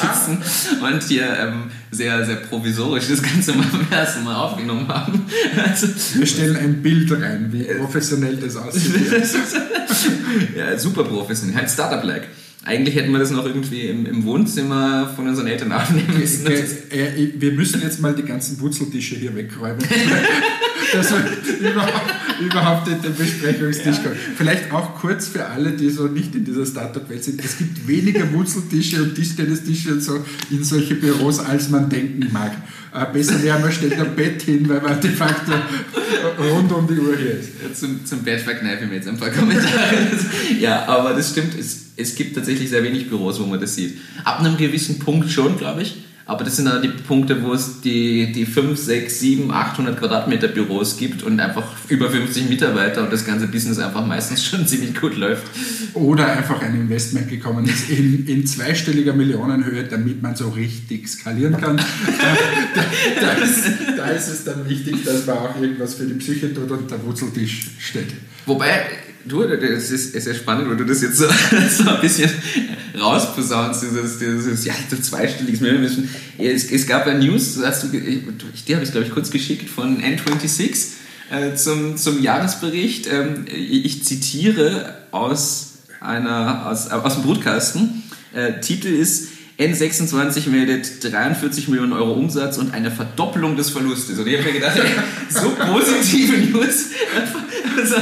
[0.00, 0.14] ah.
[0.14, 0.38] sitzen
[0.80, 0.86] ah.
[0.86, 5.11] und hier ähm, sehr, sehr provisorisch das Ganze mal ersten Mal aufgenommen haben.
[5.64, 8.94] Also, wir stellen ein Bild rein, wie professionell das aussieht.
[10.56, 11.56] ja, super professionell.
[11.56, 12.28] Halt Startup-like.
[12.64, 16.46] Eigentlich hätten wir das noch irgendwie im, im, Wohnzimmer von unseren Eltern aufnehmen müssen.
[16.46, 19.80] Äh, wir müssen jetzt mal die ganzen Wurzeltische hier wegräumen.
[20.92, 24.16] dass wir überhaupt, überhaupt in den Besprechungstisch kommen.
[24.36, 27.44] Vielleicht auch kurz für alle, die so nicht in dieser Startup-Welt sind.
[27.44, 32.52] Es gibt weniger Wurzeltische und Tischtennistische und so in solche Büros, als man denken mag.
[32.94, 35.52] Äh, besser wäre, man stellt ein Bett hin, weil man de facto
[36.38, 37.50] rund um die Uhr hier ist.
[37.62, 39.96] Ja, zum, zum Bett verkneife ich mir jetzt ein paar Kommentare.
[40.60, 43.98] ja, aber das stimmt, es, es gibt tatsächlich sehr wenig Büros, wo man das sieht.
[44.24, 45.96] Ab einem gewissen Punkt schon, glaube ich.
[46.24, 50.48] Aber das sind dann die Punkte, wo es die, die 5, 6, 7, 800 Quadratmeter
[50.48, 54.94] Büros gibt und einfach über 50 Mitarbeiter und das ganze Business einfach meistens schon ziemlich
[54.98, 55.42] gut läuft.
[55.94, 61.56] Oder einfach ein Investment gekommen ist in, in zweistelliger Millionenhöhe, damit man so richtig skalieren
[61.60, 61.76] kann.
[62.74, 63.64] da, da, ist,
[63.96, 67.02] da ist es dann wichtig, dass man auch irgendwas für die Psyche tut und der
[67.04, 68.12] Wurzeltisch steht.
[68.46, 68.86] Wobei,
[69.26, 71.26] du, das ist, ist ja spannend, weil du das jetzt so,
[71.68, 72.30] so ein bisschen
[72.98, 76.08] rausposaunst, dieses, dieses ja, so zweistelliges Millionen.
[76.38, 79.68] Es, es gab ja News, hast du, ich, die habe ich glaube ich kurz geschickt
[79.68, 80.88] von N26
[81.30, 83.06] äh, zum, zum Jahresbericht.
[83.06, 88.02] Ähm, ich zitiere aus, einer, aus, aus dem Brutkasten.
[88.34, 94.18] Äh, Titel ist N26 meldet 43 Millionen Euro Umsatz und eine Verdoppelung des Verlustes.
[94.18, 94.80] Und ich habe mir gedacht,
[95.28, 96.86] so positive News.
[97.74, 97.96] Also,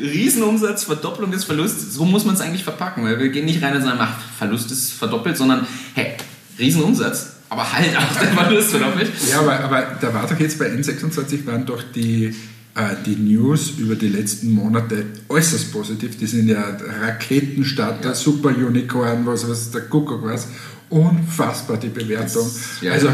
[0.00, 1.92] Riesenumsatz, Verdopplung des Verlustes.
[1.92, 4.70] So muss man es eigentlich verpacken, weil wir gehen nicht rein und sagen, ach, Verlust
[4.70, 6.14] ist verdoppelt, sondern, hey,
[6.58, 7.32] Riesenumsatz.
[7.50, 9.10] Aber halt auch der Verlust verdoppelt.
[9.30, 12.34] Ja, aber, aber da war doch jetzt bei N26 waren doch die,
[12.74, 16.16] äh, die News über die letzten Monate äußerst positiv.
[16.16, 18.14] Die sind ja Raketenstarter, ja.
[18.14, 20.48] Super Unicorn, was, was der Kuckuck was
[20.90, 22.44] unfassbar, die Bewertung.
[22.44, 23.08] Das, ja, also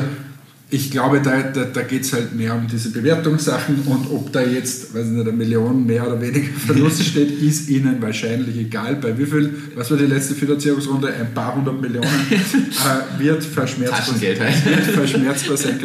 [0.68, 4.43] ich glaube, da, da, da geht es halt mehr um diese Bewertungssachen und ob da
[4.43, 8.97] jetzt, weiß nicht, eine Million mehr oder weniger Verlust steht, ist Ihnen wahrscheinlich egal.
[8.97, 11.14] Bei wie viel, was war die letzte Finanzierungsrunde?
[11.14, 14.66] Ein paar hundert Millionen äh, wird verschmerzbar, halt.
[14.66, 15.79] wird verschmerzbar sein.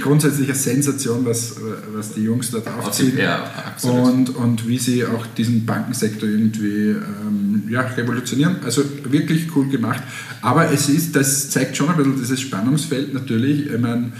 [0.00, 1.56] Grundsätzlich eine Sensation, was,
[1.94, 3.50] was die Jungs dort aufziehen ja,
[3.82, 8.56] und, und wie sie auch diesen Bankensektor irgendwie ähm, ja, revolutionieren.
[8.64, 10.02] Also wirklich cool gemacht.
[10.42, 13.70] Aber es ist, das zeigt schon ein bisschen dieses Spannungsfeld natürlich.
[13.70, 14.12] Ich meine,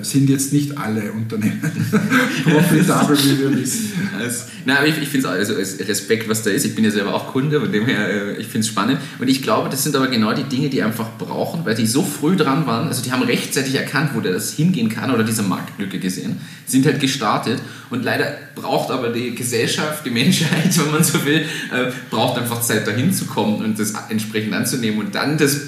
[0.00, 1.60] sind jetzt nicht alle Unternehmen
[2.44, 3.92] profitabel, wie wir wissen.
[4.18, 5.54] Also, na, aber ich, ich finde es also
[5.84, 6.64] Respekt, was da ist.
[6.64, 8.98] Ich bin ja selber auch Kunde, von dem her, äh, ich finde es spannend.
[9.18, 12.02] Und ich glaube, das sind aber genau die Dinge, die einfach brauchen, weil die so
[12.02, 12.88] früh dran waren.
[12.88, 16.86] Also die haben rechtzeitig erkannt, wo der das hingehen kann oder diese Marktlücke gesehen, sind
[16.86, 17.60] halt gestartet.
[17.90, 22.62] Und leider braucht aber die Gesellschaft, die Menschheit, wenn man so will, äh, braucht einfach
[22.62, 25.00] Zeit, dahin zu kommen und das entsprechend anzunehmen.
[25.00, 25.60] Und dann das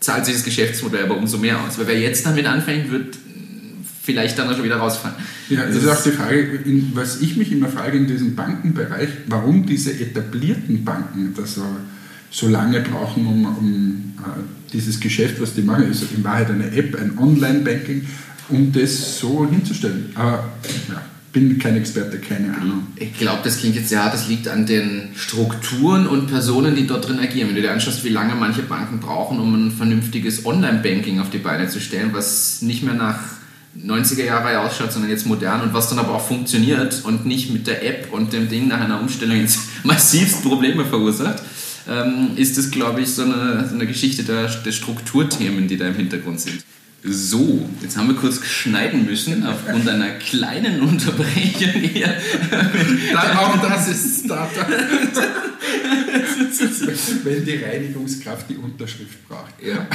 [0.00, 1.78] zahlt sich das Geschäftsmodell aber umso mehr aus.
[1.78, 3.16] Weil wer jetzt damit anfängt, wird
[4.06, 5.16] vielleicht dann auch schon wieder rausfallen.
[5.50, 6.60] Ja, das ist auch die Frage,
[6.94, 11.66] was ich mich immer frage in diesem Bankenbereich, warum diese etablierten Banken das so,
[12.30, 14.42] so lange brauchen, um, um uh,
[14.72, 18.06] dieses Geschäft, was die machen, ist in Wahrheit eine App, ein Online-Banking,
[18.48, 20.10] um das so hinzustellen.
[20.14, 20.50] Aber
[20.88, 21.02] ja,
[21.32, 22.86] bin kein Experte, keine Ahnung.
[22.94, 27.08] Ich glaube, das klingt jetzt ja, das liegt an den Strukturen und Personen, die dort
[27.08, 27.48] drin agieren.
[27.48, 31.38] Wenn du dir anschaust, wie lange manche Banken brauchen, um ein vernünftiges Online-Banking auf die
[31.38, 33.18] Beine zu stellen, was nicht mehr nach
[33.84, 37.66] 90er Jahre ausschaut, sondern jetzt modern und was dann aber auch funktioniert und nicht mit
[37.66, 41.42] der App und dem Ding nach einer Umstellung jetzt massivst Probleme verursacht,
[41.88, 45.88] ähm, ist das, glaube ich, so eine, so eine Geschichte der, der Strukturthemen, die da
[45.88, 46.64] im Hintergrund sind.
[47.08, 52.08] So, jetzt haben wir kurz schneiden müssen aufgrund einer kleinen Unterbrechung hier.
[53.12, 54.66] Dann auch das ist Startup.
[57.22, 59.52] Wenn die Reinigungskraft die Unterschrift braucht.
[59.62, 59.86] Ja.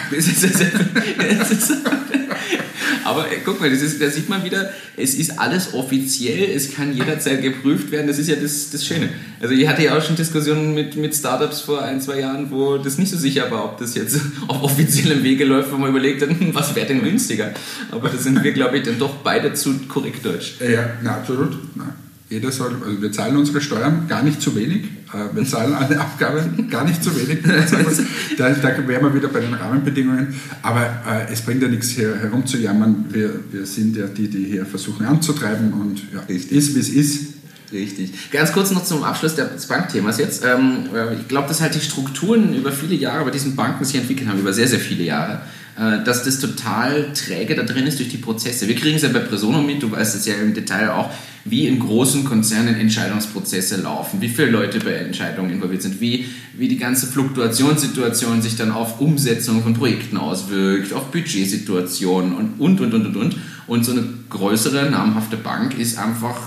[3.12, 6.74] Aber äh, guck mal, das ist, da sieht man wieder, es ist alles offiziell, es
[6.74, 9.10] kann jederzeit geprüft werden, das ist ja das, das Schöne.
[9.42, 12.78] Also ich hatte ja auch schon Diskussionen mit, mit Startups vor ein, zwei Jahren, wo
[12.78, 16.22] das nicht so sicher war, ob das jetzt auf offiziellem Wege läuft, wo man überlegt
[16.22, 17.52] hat, hm, was wäre denn günstiger.
[17.92, 20.56] Aber da sind wir, glaube ich, dann doch beide zu korrekt deutsch.
[20.62, 21.58] Ja, absolut.
[21.76, 21.94] Na.
[22.32, 24.86] Jeder soll, also wir zahlen unsere Steuern gar nicht zu wenig.
[25.14, 27.40] Äh, wir zahlen alle Abgaben gar nicht zu wenig.
[28.38, 30.34] Da, da wären wir wieder bei den Rahmenbedingungen.
[30.62, 33.08] Aber äh, es bringt ja nichts hier herumzujammern.
[33.10, 36.58] Wir, wir sind ja die, die hier versuchen anzutreiben und ja, Richtig.
[36.58, 37.34] ist, wie es ist.
[37.74, 38.32] Richtig.
[38.32, 40.46] Ganz kurz noch zum Abschluss des Bankthemas jetzt.
[40.46, 43.98] Ähm, äh, ich glaube, dass halt die Strukturen über viele Jahre bei diesen Banken sich
[43.98, 45.42] entwickelt haben, über sehr, sehr viele Jahre,
[45.82, 48.68] dass das total träge da drin ist durch die Prozesse.
[48.68, 51.10] Wir kriegen es ja bei Presono mit, du weißt es ja im Detail auch,
[51.44, 56.26] wie in großen Konzernen Entscheidungsprozesse laufen, wie viele Leute bei Entscheidungen involviert sind, wie,
[56.56, 62.80] wie die ganze Fluktuationssituation sich dann auf Umsetzung von Projekten auswirkt, auf Budgetsituationen und, und,
[62.80, 63.36] und, und, und, und.
[63.66, 66.38] Und so eine größere, namhafte Bank ist einfach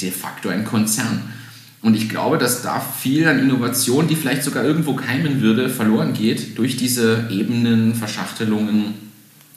[0.00, 1.22] de facto ein Konzern.
[1.82, 6.14] Und ich glaube, dass da viel an Innovation, die vielleicht sogar irgendwo keimen würde, verloren
[6.14, 8.94] geht durch diese Ebenen, Verschachtelungen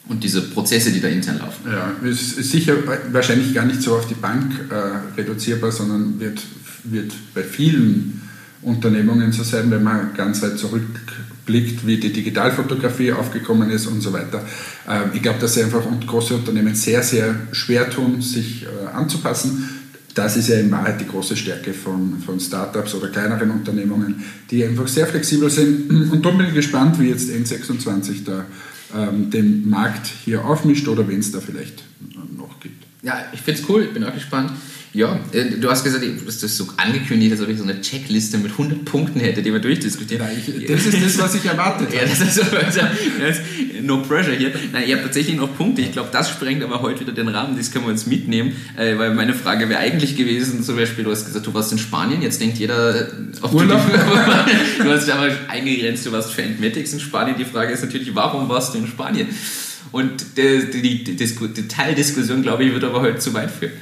[0.08, 1.70] und diese Prozesse, die da intern laufen.
[1.70, 2.74] Ja, es ist sicher
[3.12, 6.40] wahrscheinlich gar nicht so auf die Bank äh, reduzierbar, sondern wird,
[6.84, 8.22] wird bei vielen
[8.62, 14.12] Unternehmungen so sein, wenn man ganz weit zurückblickt, wie die Digitalfotografie aufgekommen ist und so
[14.12, 14.44] weiter.
[14.88, 18.88] Äh, ich glaube, dass sie einfach und große Unternehmen sehr, sehr schwer tun, sich äh,
[18.92, 19.75] anzupassen.
[20.16, 24.64] Das ist ja in Wahrheit die große Stärke von, von Startups oder kleineren Unternehmungen, die
[24.64, 25.90] einfach sehr flexibel sind.
[25.90, 28.46] Und darum bin ich gespannt, wie jetzt N26 da
[28.96, 31.84] ähm, den Markt hier aufmischt oder wen es da vielleicht
[32.34, 32.86] noch gibt.
[33.02, 34.52] Ja, ich finde es cool, ich bin auch gespannt.
[34.96, 37.82] Ja, äh, du hast gesagt, du hast das so angekündigt, als ob ich so eine
[37.82, 40.26] Checkliste mit 100 Punkten hätte, die wir durchdiskutieren.
[40.26, 41.96] Nein, ich, das ist das, was ich erwartet habe.
[41.96, 44.52] ja, das ist, das ist no pressure hier.
[44.72, 45.82] Nein, ihr habt tatsächlich noch Punkte.
[45.82, 48.96] Ich glaube, das sprengt aber heute wieder den Rahmen, das können wir uns mitnehmen, äh,
[48.96, 52.22] weil meine Frage wäre eigentlich gewesen, zum Beispiel, du hast gesagt, du warst in Spanien,
[52.22, 53.08] jetzt denkt jeder
[53.42, 53.82] auf Urlaub.
[54.78, 57.36] Du, du hast aber eingegrenzt, du warst für Entmetics in Spanien.
[57.38, 59.28] Die Frage ist natürlich, warum warst du in Spanien?
[59.92, 63.72] Und die, die, die, die Teildiskussion, glaube ich, wird aber heute zu weit führen.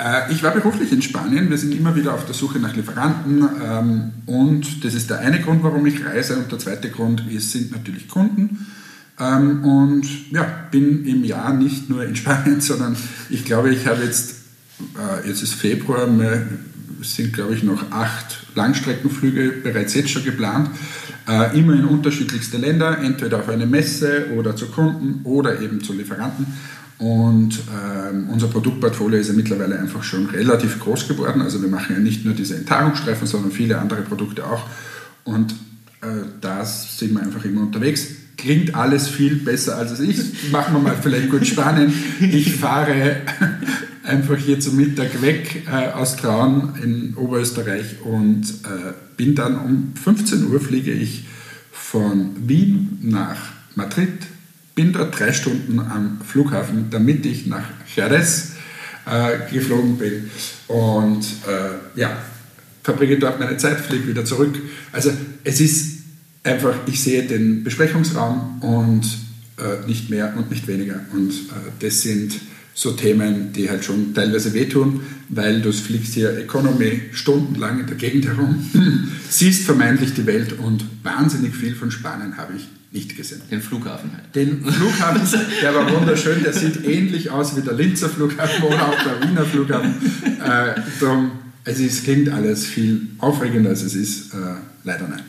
[0.00, 1.50] Äh, Ich war beruflich in Spanien.
[1.50, 5.40] Wir sind immer wieder auf der Suche nach Lieferanten ähm, und das ist der eine
[5.40, 8.66] Grund, warum ich reise und der zweite Grund ist, sind natürlich Kunden.
[9.18, 12.96] Ähm, Und ja, bin im Jahr nicht nur in Spanien, sondern
[13.28, 14.36] ich glaube, ich habe jetzt,
[14.96, 16.08] äh, jetzt ist Februar,
[17.02, 20.70] sind glaube ich noch acht Langstreckenflüge bereits jetzt schon geplant,
[21.28, 25.92] äh, immer in unterschiedlichste Länder, entweder auf eine Messe oder zu Kunden oder eben zu
[25.92, 26.46] Lieferanten.
[27.00, 31.40] Und ähm, unser Produktportfolio ist ja mittlerweile einfach schon relativ groß geworden.
[31.40, 34.66] Also wir machen ja nicht nur diese Enthaarungsstreifen, sondern viele andere Produkte auch.
[35.24, 35.52] Und
[36.02, 38.06] äh, da sind wir einfach immer unterwegs.
[38.36, 40.52] Klingt alles viel besser als es ist.
[40.52, 41.90] Machen wir mal vielleicht gut Spanien.
[42.20, 43.16] Ich fahre
[44.04, 49.92] einfach hier zum Mittag weg äh, aus Traun in Oberösterreich und äh, bin dann um
[50.02, 51.24] 15 Uhr fliege ich
[51.70, 53.38] von Wien nach
[53.74, 54.12] Madrid,
[54.80, 57.64] bin dort drei Stunden am Flughafen, damit ich nach
[57.94, 58.52] Jerez
[59.04, 60.30] äh, geflogen bin
[60.68, 62.16] und äh, ja,
[62.82, 64.58] verbringe dort meine Zeit, fliege wieder zurück.
[64.90, 65.12] Also
[65.44, 65.98] es ist
[66.44, 69.04] einfach, ich sehe den Besprechungsraum und
[69.58, 70.98] äh, nicht mehr und nicht weniger.
[71.12, 72.40] Und äh, das sind
[72.72, 77.96] so Themen, die halt schon teilweise wehtun, weil du fliegst hier Economy stundenlang in der
[77.96, 78.64] Gegend herum,
[79.28, 83.42] siehst vermeintlich die Welt und wahnsinnig viel von Spanien habe ich nicht gesehen.
[83.50, 84.34] Den Flughafen halt.
[84.34, 89.02] Den Flughafen, der war wunderschön, der sieht ähnlich aus wie der Linzer Flughafen oder auch
[89.02, 89.94] der Wiener Flughafen.
[90.40, 91.32] Äh, darum,
[91.64, 94.34] also es klingt alles viel aufregender, als es ist.
[94.34, 94.36] Äh,
[94.84, 95.22] leider nein.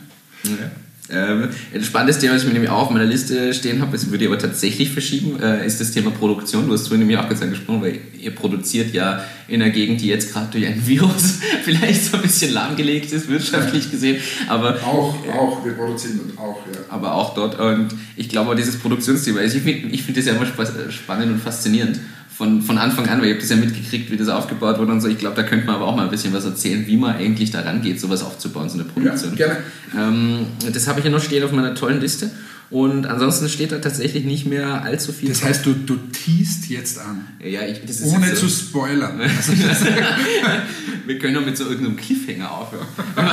[0.44, 0.70] Okay.
[1.10, 4.10] Ähm, ein spannendes Thema, das ich mir nämlich auch auf meiner Liste stehen habe, das
[4.10, 6.68] würde ich aber tatsächlich verschieben, äh, ist das Thema Produktion.
[6.68, 10.06] Du hast vorhin nämlich auch kurz angesprochen, weil ihr produziert ja in einer Gegend, die
[10.06, 15.14] jetzt gerade durch ein Virus vielleicht so ein bisschen lahmgelegt ist, wirtschaftlich gesehen, aber Auch,
[15.36, 16.78] auch, wir produzieren dort auch, ja.
[16.88, 17.58] aber auch dort.
[17.58, 21.32] Und ich glaube, dieses Produktionsthema, also ich finde ich find das ja immer spa- spannend
[21.32, 21.98] und faszinierend
[22.34, 25.00] von, von Anfang an, weil ich habe das ja mitgekriegt, wie das aufgebaut wurde und
[25.00, 25.08] so.
[25.08, 27.50] Ich glaube, da könnte man aber auch mal ein bisschen was erzählen, wie man eigentlich
[27.50, 29.36] daran geht, sowas aufzubauen, so eine Produktion.
[29.36, 29.60] Ja, gerne.
[29.96, 32.30] Ähm, das habe ich ja noch stehen auf meiner tollen Liste.
[32.72, 35.28] Und ansonsten steht da tatsächlich nicht mehr allzu viel.
[35.28, 39.20] Das heißt, du, du teast jetzt an, ja, ich, ohne jetzt zu so, spoilern.
[41.06, 42.86] Wir können doch mit so irgendeinem Cliffhanger aufhören.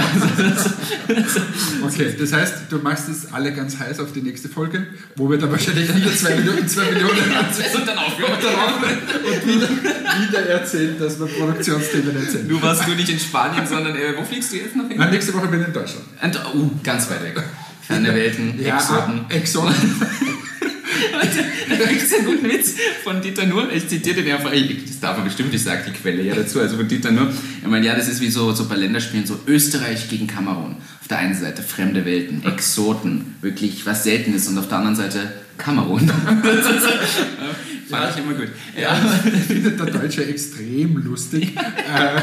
[1.82, 4.86] Okay, das heißt, du machst es alle ganz heiß auf die nächste Folge,
[5.16, 8.32] wo wir dann wahrscheinlich wieder zwei Minuten, zwei Millionen und dann aufhören.
[8.34, 12.48] und wieder, wieder erzählen, dass wir Produktionsthemen erzählen.
[12.48, 15.34] Du warst du nicht in Spanien, sondern äh, wo fliegst du jetzt nach Nein, nächste
[15.34, 16.06] Woche bin ich in Deutschland.
[16.22, 17.44] Und, uh, ganz weit weg.
[17.90, 19.26] Ferne Welten, Exoten.
[19.30, 19.96] Exoten.
[21.70, 23.68] da gibt es einen guten Witz von Dieter Nuhr.
[23.74, 26.60] Ich zitiere den einfach, ich, das darf man bestimmt, ich sage die Quelle ja dazu,
[26.60, 27.34] also von Dieter Nuhr.
[27.60, 30.76] Ich meine, ja, das ist wie so, so bei Länderspielen, so Österreich gegen Kamerun.
[31.10, 35.18] Auf der einen Seite fremde Welten, Exoten, wirklich was Seltenes und auf der anderen Seite
[35.58, 36.08] Kamerun.
[36.08, 36.14] Fand
[37.90, 38.10] ja.
[38.12, 38.50] ich immer gut.
[38.80, 38.94] Ja.
[39.48, 41.58] findet der Deutsche extrem lustig.
[41.90, 42.22] Äh,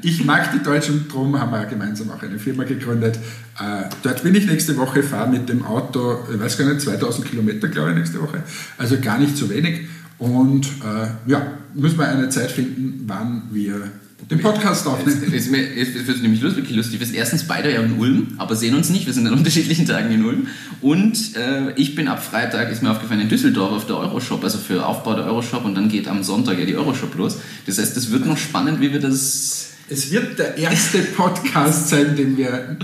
[0.00, 3.18] ich mag die Deutschen, darum haben wir gemeinsam auch eine Firma gegründet.
[3.58, 7.28] Äh, dort bin ich nächste Woche, fahre mit dem Auto, ich weiß gar nicht, 2000
[7.28, 8.42] Kilometer, glaube ich, nächste Woche.
[8.78, 9.80] Also gar nicht zu wenig.
[10.16, 13.90] Und äh, ja, müssen wir eine Zeit finden, wann wir
[14.30, 15.32] den Podcast aufnehmen.
[15.34, 17.00] Es, es, es wird nämlich lustig, lustig.
[17.00, 19.06] Wir sind erstens beide ja in Ulm, aber sehen uns nicht.
[19.06, 20.46] Wir sind an unterschiedlichen Tagen in Ulm.
[20.80, 24.58] Und äh, ich bin ab Freitag, ist mir aufgefallen, in Düsseldorf auf der Euroshop, also
[24.58, 25.64] für Aufbau der Euroshop.
[25.64, 27.38] Und dann geht am Sonntag ja die Euroshop los.
[27.66, 29.66] Das heißt, es wird noch spannend, wie wir das...
[29.88, 32.76] Es wird der erste Podcast sein, den wir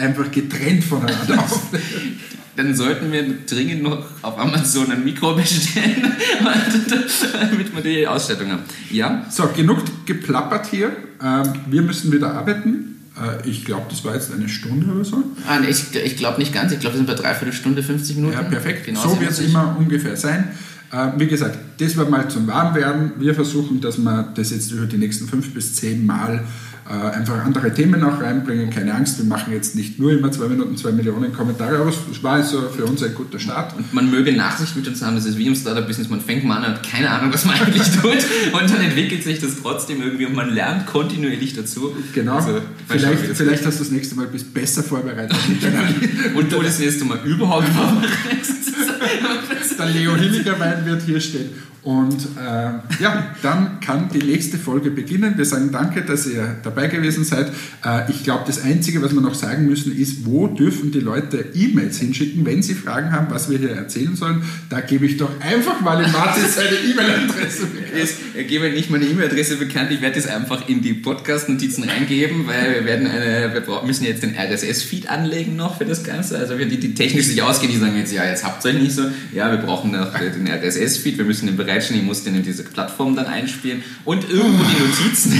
[0.00, 2.18] einfach getrennt voneinander aufnehmen
[2.60, 6.12] dann sollten wir dringend noch auf Amazon ein Mikro bestellen,
[7.32, 8.62] damit wir die Ausstattung haben.
[8.90, 9.24] Ja?
[9.30, 10.92] So, genug geplappert hier.
[11.22, 13.00] Ähm, wir müssen wieder arbeiten.
[13.16, 15.22] Äh, ich glaube, das war jetzt eine Stunde oder so.
[15.48, 16.72] Ah, ich ich glaube nicht ganz.
[16.72, 18.34] Ich glaube, wir sind bei dreiviertel Stunde, 50 Minuten.
[18.34, 18.84] Ja, perfekt.
[18.84, 20.48] Genau so wird es immer ungefähr sein.
[20.92, 23.12] Äh, wie gesagt, das war mal zum Warmwerden.
[23.18, 26.44] Wir versuchen, dass wir das jetzt über die nächsten fünf bis zehn Mal
[26.94, 28.70] einfach andere Themen auch reinbringen.
[28.70, 32.22] Keine Angst, wir machen jetzt nicht nur immer zwei Minuten, zwei Millionen Kommentare, aber es
[32.22, 33.76] war also für uns ein guter Start.
[33.76, 36.56] Und man möge Nachsicht mit uns haben, das ist wie im Startup-Business, man fängt mal
[36.56, 40.26] an, hat keine Ahnung, was man eigentlich tut und dann entwickelt sich das trotzdem irgendwie
[40.26, 41.94] und man lernt kontinuierlich dazu.
[42.12, 45.36] Genau, also, vielleicht, vielleicht hast du das nächste Mal bist besser vorbereitet.
[46.34, 49.78] und du das nächste Mal überhaupt vorbereitest.
[49.78, 51.50] Der Leo Hilliger Wein wird hier stehen.
[51.82, 55.38] Und äh, ja, dann kann die nächste Folge beginnen.
[55.38, 57.50] Wir sagen danke, dass ihr dabei gewesen seid.
[57.82, 61.42] Äh, ich glaube, das Einzige, was wir noch sagen müssen, ist, wo dürfen die Leute
[61.54, 64.42] E-Mails hinschicken, wenn sie Fragen haben, was wir hier erzählen sollen.
[64.68, 68.10] Da gebe ich doch einfach mal in Martin seine E-Mail-Adresse bekannt.
[68.34, 72.74] Ich gebe nicht meine E-Mail-Adresse bekannt, ich werde das einfach in die Podcast-Notizen reingeben, weil
[72.74, 76.36] wir werden eine, wir müssen jetzt den RSS-Feed anlegen noch für das Ganze.
[76.36, 78.82] Also wir, die, die technisch sich ausgehen, die sagen jetzt, ja, jetzt habt ihr euch
[78.82, 79.04] nicht so.
[79.32, 82.42] Ja, wir brauchen noch den RSS-Feed, wir müssen den Bereich bereitstellen, ich muss den in
[82.42, 83.82] diese Plattform dann einspielen.
[84.04, 85.32] Und irgendwo die Notizen,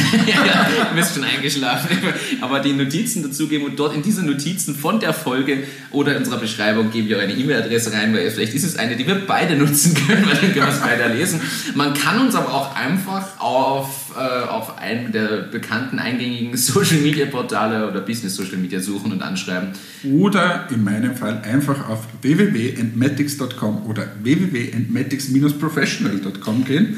[0.91, 1.99] du bist schon eingeschlafen,
[2.41, 6.91] aber die Notizen dazugeben und dort in diese Notizen von der Folge oder unserer Beschreibung
[6.91, 9.95] gebe ich auch eine E-Mail-Adresse rein, weil vielleicht ist es eine, die wir beide nutzen
[9.95, 11.41] können, weil dann können wir es beide lesen.
[11.75, 18.01] Man kann uns aber auch einfach auf, äh, auf einem der bekannten eingängigen Social-Media-Portale oder
[18.01, 19.71] Business-Social-Media suchen und anschreiben.
[20.05, 26.97] Oder in meinem Fall einfach auf www.entmatics.com oder www.entmatics-professional.com gehen.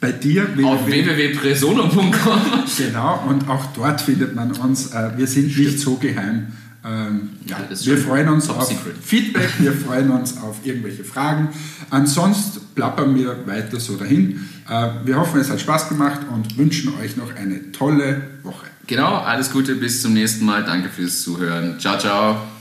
[0.00, 0.64] Bei dir www.
[0.64, 2.40] auf www.presono.com.
[2.76, 4.92] Genau, und auch dort findet man uns.
[4.92, 5.68] Äh, wir sind Stimmt.
[5.68, 6.48] nicht so geheim.
[6.84, 8.96] Ähm, ja, wir freuen uns auf secret.
[9.00, 11.50] Feedback, wir freuen uns auf irgendwelche Fragen.
[11.90, 14.48] Ansonsten plappern wir weiter so dahin.
[14.72, 18.66] Äh, wir hoffen, es hat Spaß gemacht und wünschen euch noch eine tolle Woche.
[18.86, 20.64] Genau, alles Gute, bis zum nächsten Mal.
[20.64, 21.78] Danke fürs Zuhören.
[21.78, 22.51] Ciao, ciao.